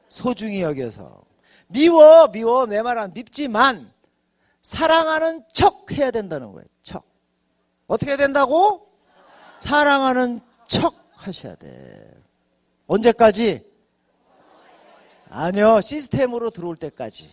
소중히 0.09 0.63
여겨서. 0.63 1.23
미워, 1.69 2.29
미워, 2.29 2.67
내 2.67 2.83
말은 2.83 3.13
밉지만, 3.15 3.91
사랑하는 4.63 5.45
척 5.53 5.93
해야 5.93 6.11
된다는 6.11 6.53
거예요, 6.53 6.67
척. 6.83 7.05
어떻게 7.87 8.13
해야 8.13 8.17
된다고? 8.17 8.91
사랑하는 9.61 10.41
척 10.67 10.95
하셔야 11.13 11.55
돼. 11.55 12.15
언제까지? 12.87 13.65
아니요, 15.29 15.81
시스템으로 15.81 16.51
들어올 16.51 16.77
때까지. 16.77 17.31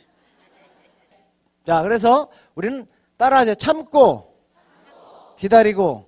자, 1.67 1.81
그래서 1.81 2.29
우리는 2.55 2.85
따라하죠. 3.17 3.55
참고, 3.55 4.37
기다리고, 5.35 6.05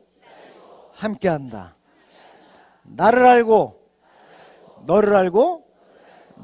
함께 0.93 1.27
한다. 1.27 1.75
나를 2.83 3.25
알고, 3.25 3.77
너를 4.85 5.17
알고, 5.17 5.65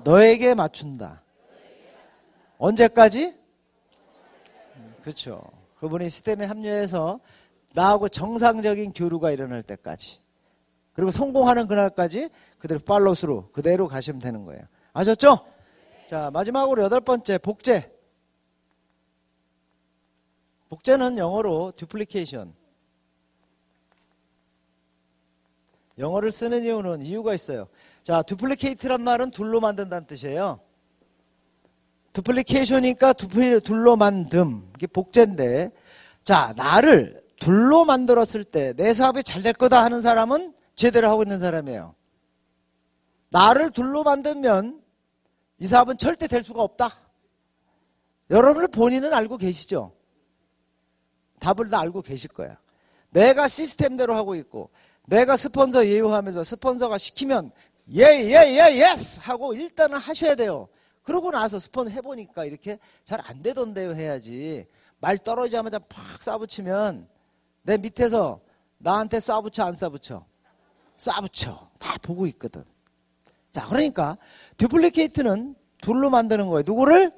너에게 0.04 0.54
맞춘다. 0.54 1.24
언제까지? 2.58 3.38
그렇죠. 5.02 5.42
그분이 5.80 6.10
시스템에 6.10 6.46
합류해서 6.46 7.22
나하고 7.74 8.10
정상적인 8.10 8.92
교류가 8.92 9.32
일어날 9.32 9.64
때까지. 9.64 10.20
그리고 10.92 11.12
성공하는 11.12 11.68
그날까지 11.68 12.30
그대로 12.60 12.82
팔로스로 12.82 13.50
그대로 13.54 13.88
가시면 13.88 14.20
되는 14.20 14.44
거예요. 14.44 14.64
아셨죠? 14.92 15.40
자, 16.06 16.32
마지막으로 16.32 16.84
여덟 16.84 17.00
번째, 17.00 17.38
복제. 17.38 17.95
복제는 20.70 21.18
영어로 21.18 21.74
duplication. 21.76 22.54
영어를 25.98 26.32
쓰는 26.32 26.64
이유는 26.64 27.02
이유가 27.04 27.34
있어요. 27.34 27.68
자, 28.04 28.22
duplicate란 28.22 29.02
말은 29.04 29.32
둘로 29.32 29.60
만든다는 29.62 30.08
뜻이에요. 30.08 30.60
두플, 33.14 33.62
둘로 33.62 33.96
만듦. 33.96 34.64
이게 34.76 34.88
복제인데. 34.88 35.72
자, 36.24 36.54
나를 36.58 37.22
둘로 37.38 37.86
만들었을 37.86 38.44
때 38.46 38.74
내 38.74 38.94
사업이 38.94 39.24
잘 39.24 39.42
될 39.44 39.54
거다 39.54 39.84
하는 39.84 40.02
사람은 40.02 40.54
제대로 40.76 41.10
하고 41.10 41.24
있는 41.24 41.40
사람이에요. 41.40 41.94
나를 43.30 43.72
둘로 43.72 44.04
만들면 44.04 44.82
이 45.60 45.68
사업은 45.68 45.98
절대 45.98 46.28
될 46.28 46.42
수가 46.44 46.62
없다. 46.62 46.90
여러분을 48.30 48.68
본인은 48.70 49.14
알고 49.14 49.38
계시죠? 49.38 49.94
답을 51.46 51.70
다 51.70 51.80
알고 51.82 52.02
계실 52.02 52.30
거야. 52.32 52.58
내가 53.12 53.48
시스템대로 53.48 54.16
하고 54.16 54.34
있고 54.36 54.72
내가 55.06 55.38
스폰서 55.38 55.86
예우하면서 55.86 56.44
스폰서가 56.44 56.98
시키면 56.98 57.52
예예예 57.94 58.78
yes 58.78 59.20
하고 59.22 59.54
일단은 59.54 60.00
하셔야 60.00 60.34
돼요. 60.34 60.68
그러고 61.04 61.30
나서 61.30 61.60
스폰서 61.60 61.92
해보니까 61.92 62.46
이렇게 62.46 62.80
잘 63.04 63.22
안 63.24 63.44
되던데요 63.44 63.94
해야지. 63.94 64.66
말 65.00 65.20
떨어지자마자 65.20 65.78
팍 65.78 66.20
쏴붙이면 66.20 67.06
내 67.62 67.78
밑에서 67.78 68.40
나한테 68.80 69.20
쏴붙여 69.20 69.68
안 69.68 69.74
쏴붙여? 69.74 70.24
쏴붙여. 70.98 71.68
다 71.78 71.98
보고 72.02 72.26
있거든. 72.28 72.64
자 73.52 73.66
그러니까 73.66 74.18
duplicate는 74.58 75.56
둘로 75.82 76.10
만드는 76.10 76.48
거예요. 76.48 76.64
누구를? 76.66 77.12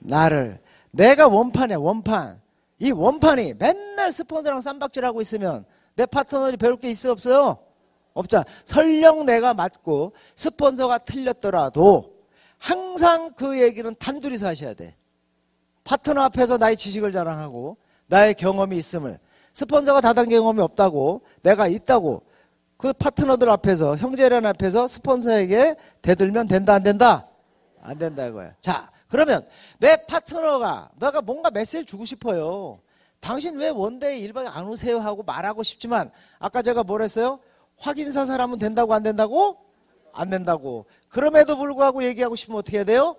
나를. 0.00 0.60
내가 0.90 1.28
원판이야 1.28 1.78
원판. 1.78 2.40
이 2.80 2.90
원판이 2.90 3.54
맨날 3.58 4.10
스폰서랑 4.10 4.62
쌈박질하고 4.62 5.20
있으면 5.20 5.64
내 5.94 6.06
파트너들이 6.06 6.56
배울 6.56 6.76
게 6.76 6.88
있어 6.90 7.12
없어요? 7.12 7.58
없자. 8.14 8.44
설령 8.64 9.26
내가 9.26 9.54
맞고 9.54 10.14
스폰서가 10.34 10.98
틀렸더라도 10.98 12.14
항상 12.58 13.32
그 13.34 13.60
얘기는 13.60 13.94
단둘이서 13.98 14.46
하셔야 14.46 14.74
돼. 14.74 14.96
파트너 15.84 16.22
앞에서 16.22 16.56
나의 16.56 16.76
지식을 16.76 17.12
자랑하고 17.12 17.76
나의 18.06 18.34
경험이 18.34 18.78
있음을 18.78 19.18
스폰서가 19.52 20.00
다단 20.00 20.28
경험이 20.28 20.60
없다고 20.62 21.22
내가 21.42 21.68
있다고 21.68 22.22
그 22.76 22.92
파트너들 22.94 23.50
앞에서 23.50 23.96
형제란 23.96 24.46
앞에서 24.46 24.86
스폰서에게 24.86 25.76
대들면 26.00 26.48
된다 26.48 26.74
안 26.74 26.82
된다? 26.82 27.28
안 27.82 27.98
된다 27.98 28.26
이거야. 28.26 28.54
자 28.60 28.90
그러면 29.10 29.46
내 29.78 30.06
파트너가 30.06 30.90
내가 30.98 31.20
뭔가 31.20 31.50
메시지를 31.50 31.84
주고 31.84 32.04
싶어요. 32.04 32.80
당신 33.18 33.56
왜 33.56 33.68
one 33.68 33.97
day 33.97 34.26
1박에 34.28 34.46
안 34.48 34.66
오세요 34.66 34.98
하고 34.98 35.22
말하고 35.22 35.62
싶지만 35.62 36.10
아까 36.38 36.62
제가 36.62 36.84
뭘 36.84 37.02
했어요? 37.02 37.40
확인사살은 37.76 38.58
된다고 38.58 38.94
안 38.94 39.02
된다고? 39.02 39.58
안 40.12 40.30
된다고. 40.30 40.86
그럼에도 41.08 41.56
불구하고 41.56 42.04
얘기하고 42.04 42.36
싶으면 42.36 42.58
어떻게 42.60 42.78
해야 42.78 42.84
돼요? 42.84 43.16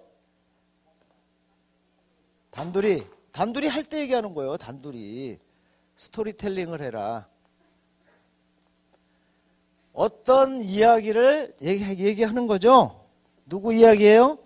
단둘이 2.51 3.05
단둘이 3.31 3.67
할 3.67 3.83
때 3.83 3.99
얘기하는 3.99 4.33
거예요. 4.33 4.57
단둘이 4.57 5.37
storytelling을 5.95 6.81
해라. 6.81 7.27
어떤 9.93 10.61
이야기를 10.61 11.53
얘기, 11.61 12.23
하는 12.23 12.47
거죠? 12.47 13.05
누구 13.45 13.73
이야기예요? 13.73 14.37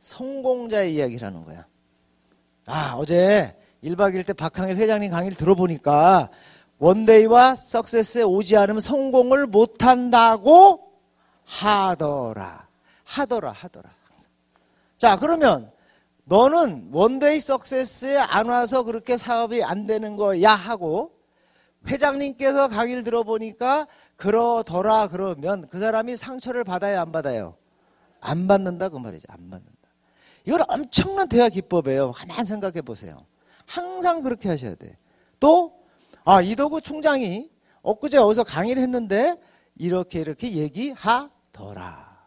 성공자의 0.00 0.94
이야기라는 0.94 1.44
거야. 1.44 1.66
아, 2.66 2.94
어제 2.96 3.56
1박 3.82 4.14
2일 4.14 4.26
때 4.26 4.32
박한길 4.32 4.76
회장님 4.76 5.10
강의를 5.10 5.36
들어보니까 5.36 6.30
one 6.78 7.07
day와 7.07 7.56
success에 7.56 8.22
오지 8.22 8.56
않으면 8.56 8.80
성공을 8.80 9.46
못한다고 9.46 10.92
하더라. 11.44 12.68
하더라, 13.04 13.52
하더라. 13.52 13.90
항상. 14.08 14.30
자, 14.96 15.16
그러면 15.16 15.72
너는 16.24 16.90
one 16.92 17.16
day 17.16 17.40
success에 17.40 18.18
안 18.18 18.48
와서 18.48 18.82
그렇게 18.82 19.16
사업이 19.16 19.64
안 19.64 19.86
되는 19.86 20.16
거야 20.16 20.54
하고 20.54 21.12
회장님께서 21.86 22.68
강의를 22.68 23.02
들어보니까 23.02 23.86
그러더라 24.16 25.08
그러면 25.08 25.66
그 25.68 25.78
사람이 25.78 26.16
상처를 26.16 26.64
받아야 26.64 27.00
안 27.00 27.12
받아요? 27.12 27.56
안 28.20 28.46
받는다 28.46 28.88
그 28.90 28.98
말이죠. 28.98 29.26
안 29.28 29.48
받는다. 29.48 29.77
이건 30.48 30.62
엄청난 30.66 31.28
대화 31.28 31.50
기법이에요. 31.50 32.12
가만 32.12 32.46
생각해 32.46 32.80
보세요. 32.80 33.26
항상 33.66 34.22
그렇게 34.22 34.48
하셔야 34.48 34.74
돼. 34.76 34.96
또, 35.38 35.78
아, 36.24 36.40
이도구 36.40 36.80
총장이 36.80 37.50
엊그제 37.82 38.16
어디서 38.16 38.44
강의를 38.44 38.80
했는데 38.80 39.36
이렇게 39.76 40.20
이렇게 40.20 40.52
얘기하더라. 40.52 42.18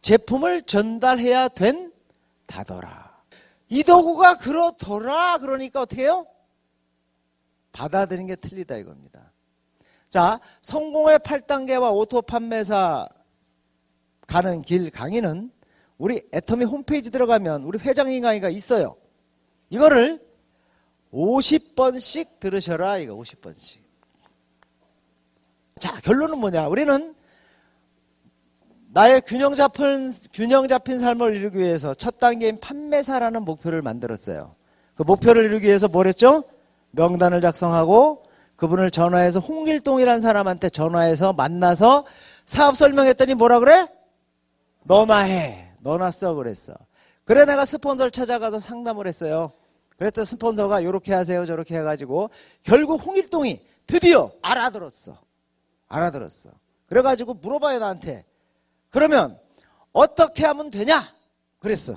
제품을 0.00 0.62
전달해야 0.62 1.48
된다더라. 1.48 3.18
이도구가 3.68 4.38
그렇더라. 4.38 5.36
그러니까 5.36 5.82
어떻게 5.82 6.04
해요? 6.04 6.26
받아들이는 7.72 8.28
게 8.28 8.36
틀리다 8.36 8.76
이겁니다. 8.76 9.30
자, 10.08 10.40
성공의 10.62 11.18
8단계와 11.18 11.94
auto 11.94 12.22
판매사 12.22 13.06
가는 14.26 14.62
길 14.62 14.90
강의는 14.90 15.52
우리 15.98 16.22
애터미 16.32 16.64
홈페이지 16.64 17.10
들어가면 17.10 17.64
우리 17.64 17.78
회장님 17.78 18.22
강의가 18.22 18.48
있어요. 18.48 18.96
이거를 19.68 20.20
50번씩 21.12 22.38
들으셔라 22.40 22.98
이거 22.98 23.14
50번씩. 23.16 23.80
자 25.78 26.00
결론은 26.00 26.38
뭐냐 26.38 26.68
우리는 26.68 27.14
나의 28.90 29.22
균형 29.26 29.54
잡힌 29.54 30.10
균형 30.32 30.66
잡힌 30.66 30.98
삶을 30.98 31.34
이루기 31.34 31.58
위해서 31.58 31.94
첫 31.94 32.18
단계인 32.18 32.58
판매사라는 32.58 33.44
목표를 33.44 33.82
만들었어요. 33.82 34.54
그 34.94 35.02
목표를 35.02 35.44
이루기 35.44 35.66
위해서 35.66 35.88
뭘 35.88 36.06
했죠? 36.06 36.44
명단을 36.92 37.40
작성하고 37.40 38.22
그분을 38.56 38.90
전화해서 38.90 39.40
홍길동이라는 39.40 40.20
사람한테 40.20 40.70
전화해서 40.70 41.32
만나서 41.32 42.04
사업 42.44 42.76
설명했더니 42.76 43.34
뭐라 43.34 43.60
그래? 43.60 43.86
너나 44.84 45.18
해. 45.18 45.67
써 46.10 46.34
그랬어. 46.34 46.74
그래 47.24 47.44
내가 47.44 47.64
스폰서를 47.64 48.10
찾아가서 48.10 48.58
상담을 48.58 49.06
했어요. 49.06 49.52
그랬더니 49.96 50.26
스폰서가 50.26 50.80
이렇게 50.80 51.12
하세요 51.12 51.44
저렇게 51.44 51.76
해가지고 51.78 52.30
결국 52.62 53.04
홍일동이 53.04 53.60
드디어 53.86 54.30
알아들었어. 54.42 55.18
알아들었어. 55.88 56.50
그래가지고 56.86 57.34
물어봐요 57.34 57.78
나한테. 57.78 58.24
그러면 58.90 59.38
어떻게 59.92 60.46
하면 60.46 60.70
되냐? 60.70 61.14
그랬어. 61.58 61.96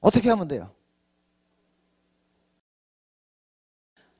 어떻게 0.00 0.30
하면 0.30 0.48
돼요? 0.48 0.70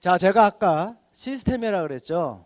자, 0.00 0.16
제가 0.18 0.46
아까 0.46 0.96
시스템이라 1.12 1.82
그랬죠. 1.82 2.44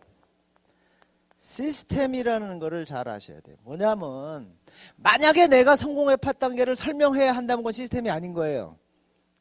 시스템이라는 1.39 2.59
거를 2.59 2.85
잘 2.87 3.09
아셔야 3.09 3.41
돼요. 3.41 3.57
뭐냐면 3.63 4.57
만약에 4.97 5.47
내가 5.47 5.77
성공의 5.77 6.17
팟단계를 6.19 6.77
설명해야 6.77 7.33
한다는 7.33 7.63
건 7.63 7.73
시스템이 7.73 8.11
아닌 8.11 8.33
거예요. 8.33 8.77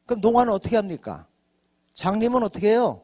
그럼 0.06 0.20
농화는 0.20 0.52
어떻게 0.52 0.76
합니까? 0.76 1.26
장님은 1.94 2.42
어떻게 2.42 2.70
해요? 2.70 3.02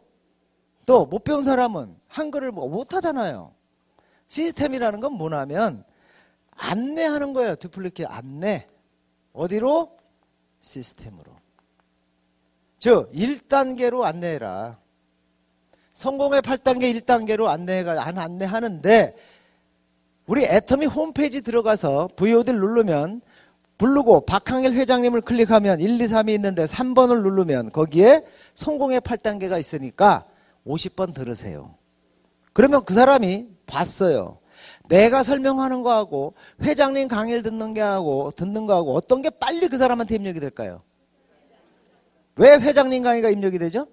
또 0.87 1.07
못 1.07 1.25
배운 1.25 1.45
사람은 1.45 1.97
한글을 2.09 2.51
뭐 2.53 2.69
못하잖아요. 2.69 3.55
시스템이라는 4.27 5.01
건 5.01 5.13
뭐냐면 5.13 5.85
안내하는 6.51 7.33
거예요. 7.33 7.55
디플리케 7.57 8.05
안내. 8.07 8.67
어디로? 9.33 9.97
시스템으로. 10.61 11.33
즉 12.79 13.11
1단계로 13.13 14.03
안내해라. 14.03 14.79
성공의 15.93 16.43
8단계 16.43 16.95
1단계로 17.01 17.47
안내가 17.47 18.05
안 18.05 18.19
안내하는데 18.19 19.15
우리 20.31 20.45
애터미 20.45 20.87
홈페이지 20.87 21.41
들어가서 21.41 22.11
VOD를 22.15 22.61
누르면 22.61 23.21
부르고 23.79 24.27
박항일 24.27 24.75
회장님을 24.75 25.23
클릭하면 25.23 25.81
1, 25.81 26.01
2, 26.01 26.05
3이 26.05 26.29
있는데 26.35 26.67
3번을 26.67 27.25
누르면 27.25 27.71
거기에 27.71 28.25
성공의 28.55 29.01
8단계가 29.01 29.59
있으니까 29.59 30.29
50번 30.65 31.13
들으세요. 31.13 31.75
그러면 32.53 32.85
그 32.85 32.95
사람이 32.95 33.49
봤어요. 33.67 34.39
내가 34.89 35.25
설명하는 35.25 35.83
거하고 35.83 36.35
회장님 36.63 37.09
강의를 37.09 37.43
듣는 37.43 37.75
게 37.75 37.81
하고 37.81 38.31
듣는 38.31 38.69
거하고 38.69 38.95
어떤 38.95 39.23
게 39.23 39.31
빨리 39.31 39.67
그 39.67 39.77
사람한테 39.79 40.15
입력이 40.15 40.39
될까요? 40.39 40.85
왜 42.37 42.55
회장님 42.55 43.03
강의가 43.03 43.31
입력이 43.31 43.59
되죠? 43.59 43.89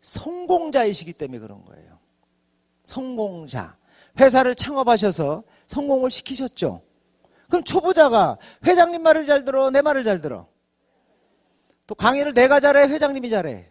성공자이시기 0.00 1.12
때문에 1.12 1.38
그런 1.38 1.64
거예요. 1.64 1.91
성공자. 2.92 3.76
회사를 4.20 4.54
창업하셔서 4.54 5.44
성공을 5.66 6.10
시키셨죠. 6.10 6.82
그럼 7.48 7.64
초보자가 7.64 8.36
회장님 8.66 9.02
말을 9.02 9.26
잘 9.26 9.44
들어, 9.44 9.70
내 9.70 9.80
말을 9.80 10.04
잘 10.04 10.20
들어. 10.20 10.46
또 11.86 11.94
강의를 11.94 12.34
내가 12.34 12.60
잘해, 12.60 12.88
회장님이 12.88 13.30
잘해. 13.30 13.66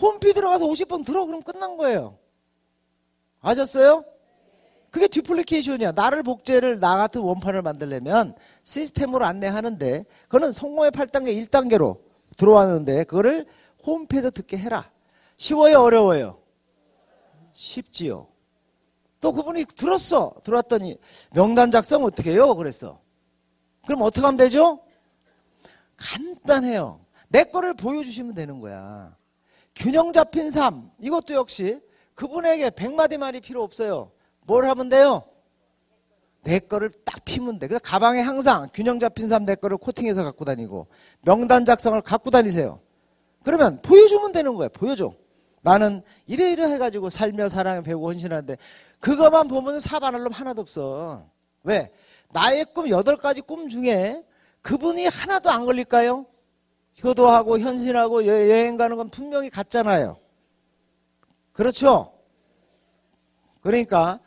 홈피 0.00 0.32
들어가서 0.32 0.66
50번 0.66 1.04
들어, 1.04 1.26
그럼 1.26 1.42
끝난 1.42 1.76
거예요. 1.76 2.18
아셨어요? 3.40 4.04
그게 4.90 5.08
듀플리케이션이야. 5.08 5.92
나를 5.92 6.22
복제를 6.22 6.78
나 6.80 6.96
같은 6.96 7.20
원판을 7.22 7.62
만들려면 7.62 8.34
시스템으로 8.62 9.24
안내하는데 9.24 10.04
그거는 10.24 10.52
성공의 10.52 10.90
8단계 10.90 11.48
1단계로 11.48 11.98
들어왔는데 12.36 13.04
그거를 13.04 13.46
홈페이지에서 13.84 14.30
듣게 14.30 14.58
해라. 14.58 14.90
쉬워요, 15.36 15.80
어려워요? 15.80 16.41
쉽지요. 17.52 18.28
또 19.20 19.32
그분이 19.32 19.64
들었어. 19.66 20.34
들어왔더니 20.44 20.98
명단 21.32 21.70
작성 21.70 22.04
어떻게 22.04 22.32
해요? 22.32 22.54
그랬어. 22.56 23.00
그럼 23.86 24.02
어떻게 24.02 24.20
하면 24.22 24.36
되죠? 24.36 24.80
간단해요. 25.96 27.04
내 27.28 27.44
거를 27.44 27.74
보여주시면 27.74 28.34
되는 28.34 28.60
거야. 28.60 29.16
균형 29.74 30.12
잡힌 30.12 30.50
삶. 30.50 30.90
이것도 31.00 31.34
역시 31.34 31.80
그분에게 32.14 32.70
백마디 32.70 33.16
말이 33.16 33.40
필요 33.40 33.62
없어요. 33.62 34.10
뭘 34.42 34.66
하면 34.68 34.88
돼요? 34.88 35.22
내 36.42 36.58
거를 36.58 36.90
딱 37.04 37.24
피면 37.24 37.58
돼. 37.60 37.68
그래서 37.68 37.80
가방에 37.84 38.20
항상 38.20 38.68
균형 38.74 38.98
잡힌 38.98 39.28
삶 39.28 39.44
내 39.46 39.54
거를 39.54 39.76
코팅해서 39.76 40.24
갖고 40.24 40.44
다니고 40.44 40.88
명단 41.22 41.64
작성을 41.64 42.00
갖고 42.02 42.30
다니세요. 42.30 42.80
그러면 43.44 43.80
보여주면 43.82 44.32
되는 44.32 44.54
거예요. 44.54 44.68
보여줘. 44.70 45.14
나는 45.62 46.02
이래 46.26 46.50
이래 46.52 46.64
해가지고 46.64 47.08
살며 47.08 47.48
사랑에 47.48 47.82
배우고 47.82 48.08
헌신하는데 48.08 48.56
그것만 49.00 49.48
보면 49.48 49.80
사반할 49.80 50.22
놈 50.22 50.32
하나도 50.32 50.60
없어. 50.60 51.24
왜? 51.62 51.92
나의 52.30 52.66
꿈 52.74 52.88
여덟 52.90 53.16
가지 53.16 53.40
꿈 53.40 53.68
중에 53.68 54.22
그분이 54.60 55.06
하나도 55.06 55.50
안 55.50 55.64
걸릴까요? 55.64 56.26
효도하고 57.02 57.58
현신하고 57.58 58.26
여- 58.26 58.32
여행 58.50 58.76
가는 58.76 58.96
건 58.96 59.08
분명히 59.08 59.50
같잖아요. 59.50 60.18
그렇죠? 61.52 62.12
그러니까 63.60 64.18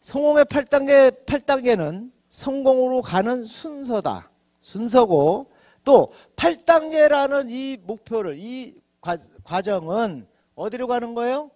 성공의 0.00 0.44
8단계, 0.44 1.24
8단계는 1.24 2.12
성공으로 2.28 3.02
가는 3.02 3.44
순서다. 3.44 4.30
순서고 4.60 5.50
또 5.84 6.12
8단계라는 6.36 7.50
이 7.50 7.78
목표를 7.82 8.36
이 8.36 8.80
과, 9.00 9.16
과정은 9.44 10.26
어디로 10.56 10.88
가는 10.88 11.14
거예요? 11.14 11.50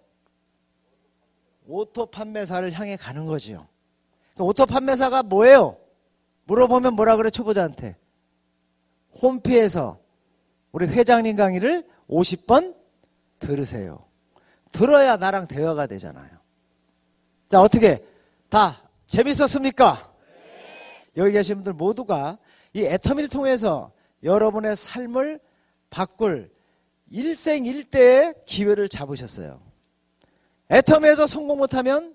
오토 1.67 2.07
판매사를 2.07 2.71
향해 2.73 2.97
가는 2.97 3.27
거지요. 3.27 3.67
그러니까 4.35 4.45
오토 4.45 4.67
판매사가 4.67 5.25
뭐예요? 5.25 5.77
물어보면 6.45 6.95
뭐라 6.95 7.17
그래 7.17 7.31
초보자한테? 7.31 7.97
홈피에서 9.23 9.99
우리 10.73 10.87
회장님 10.87 11.37
강의를 11.37 11.87
50번 12.09 12.77
들으세요. 13.39 14.05
들어야 14.71 15.17
나랑 15.17 15.49
대화가 15.49 15.87
되잖아요. 15.87 16.31
자, 17.49 17.61
어떻게 17.61 18.05
다 18.49 18.89
재밌었습니까? 19.07 20.13
여기 21.17 21.33
계신 21.33 21.57
분들 21.57 21.73
모두가 21.73 22.39
이 22.73 22.85
애터미를 22.85 23.29
통해서 23.29 23.93
여러분의 24.23 24.77
삶을 24.77 25.41
바꿀 25.89 26.53
일생 27.11 27.67
일대의 27.67 28.35
기회를 28.47 28.89
잡으셨어요. 28.89 29.61
애터미에서 30.71 31.27
성공 31.27 31.59
못하면 31.59 32.15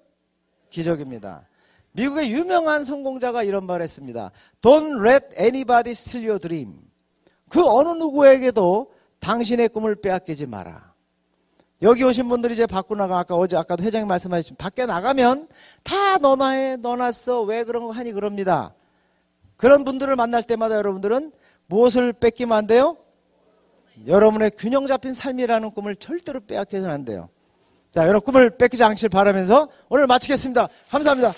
기적입니다. 0.69 1.47
미국의 1.91 2.31
유명한 2.31 2.83
성공자가 2.83 3.43
이런 3.43 3.65
말을 3.65 3.83
했습니다. 3.83 4.31
Don't 4.61 5.05
let 5.05 5.25
anybody 5.39 5.91
steal 5.91 6.27
your 6.27 6.39
dream. 6.39 6.81
그 7.49 7.63
어느 7.65 7.89
누구에게도 7.89 8.91
당신의 9.19 9.69
꿈을 9.69 9.95
빼앗기지 9.95 10.45
마라. 10.45 10.93
여기 11.81 12.03
오신 12.03 12.27
분들이 12.29 12.53
이제 12.53 12.65
밖으로 12.65 12.97
나가 12.99 13.19
아까 13.19 13.35
어제 13.35 13.57
아까도 13.57 13.83
회장님 13.83 14.07
말씀하셨지만 14.07 14.57
밖에 14.57 14.85
나가면 14.85 15.47
다 15.83 16.17
너나 16.17 16.49
해 16.51 16.77
너나 16.77 17.11
써 17.11 17.41
왜 17.43 17.63
그런 17.63 17.85
거 17.85 17.91
하니 17.91 18.11
그럽니다. 18.13 18.73
그런 19.57 19.83
분들을 19.83 20.13
만날 20.15 20.43
때마다 20.43 20.75
여러분들은 20.75 21.31
무엇을 21.67 22.13
뺏기면 22.13 22.57
안 22.57 22.67
돼요? 22.67 22.97
여러분의 24.07 24.51
균형 24.57 24.85
잡힌 24.87 25.13
삶이라는 25.13 25.71
꿈을 25.71 25.95
절대로 25.95 26.39
빼앗겨서는 26.41 26.93
안 26.93 27.05
돼요. 27.05 27.29
자, 27.91 28.03
여러분 28.07 28.21
꿈을 28.21 28.49
뺏기지 28.57 28.83
않길 28.83 29.09
바라면서 29.09 29.69
오늘 29.87 30.05
마치겠습니다. 30.07 30.67
감사합니다. 30.89 31.33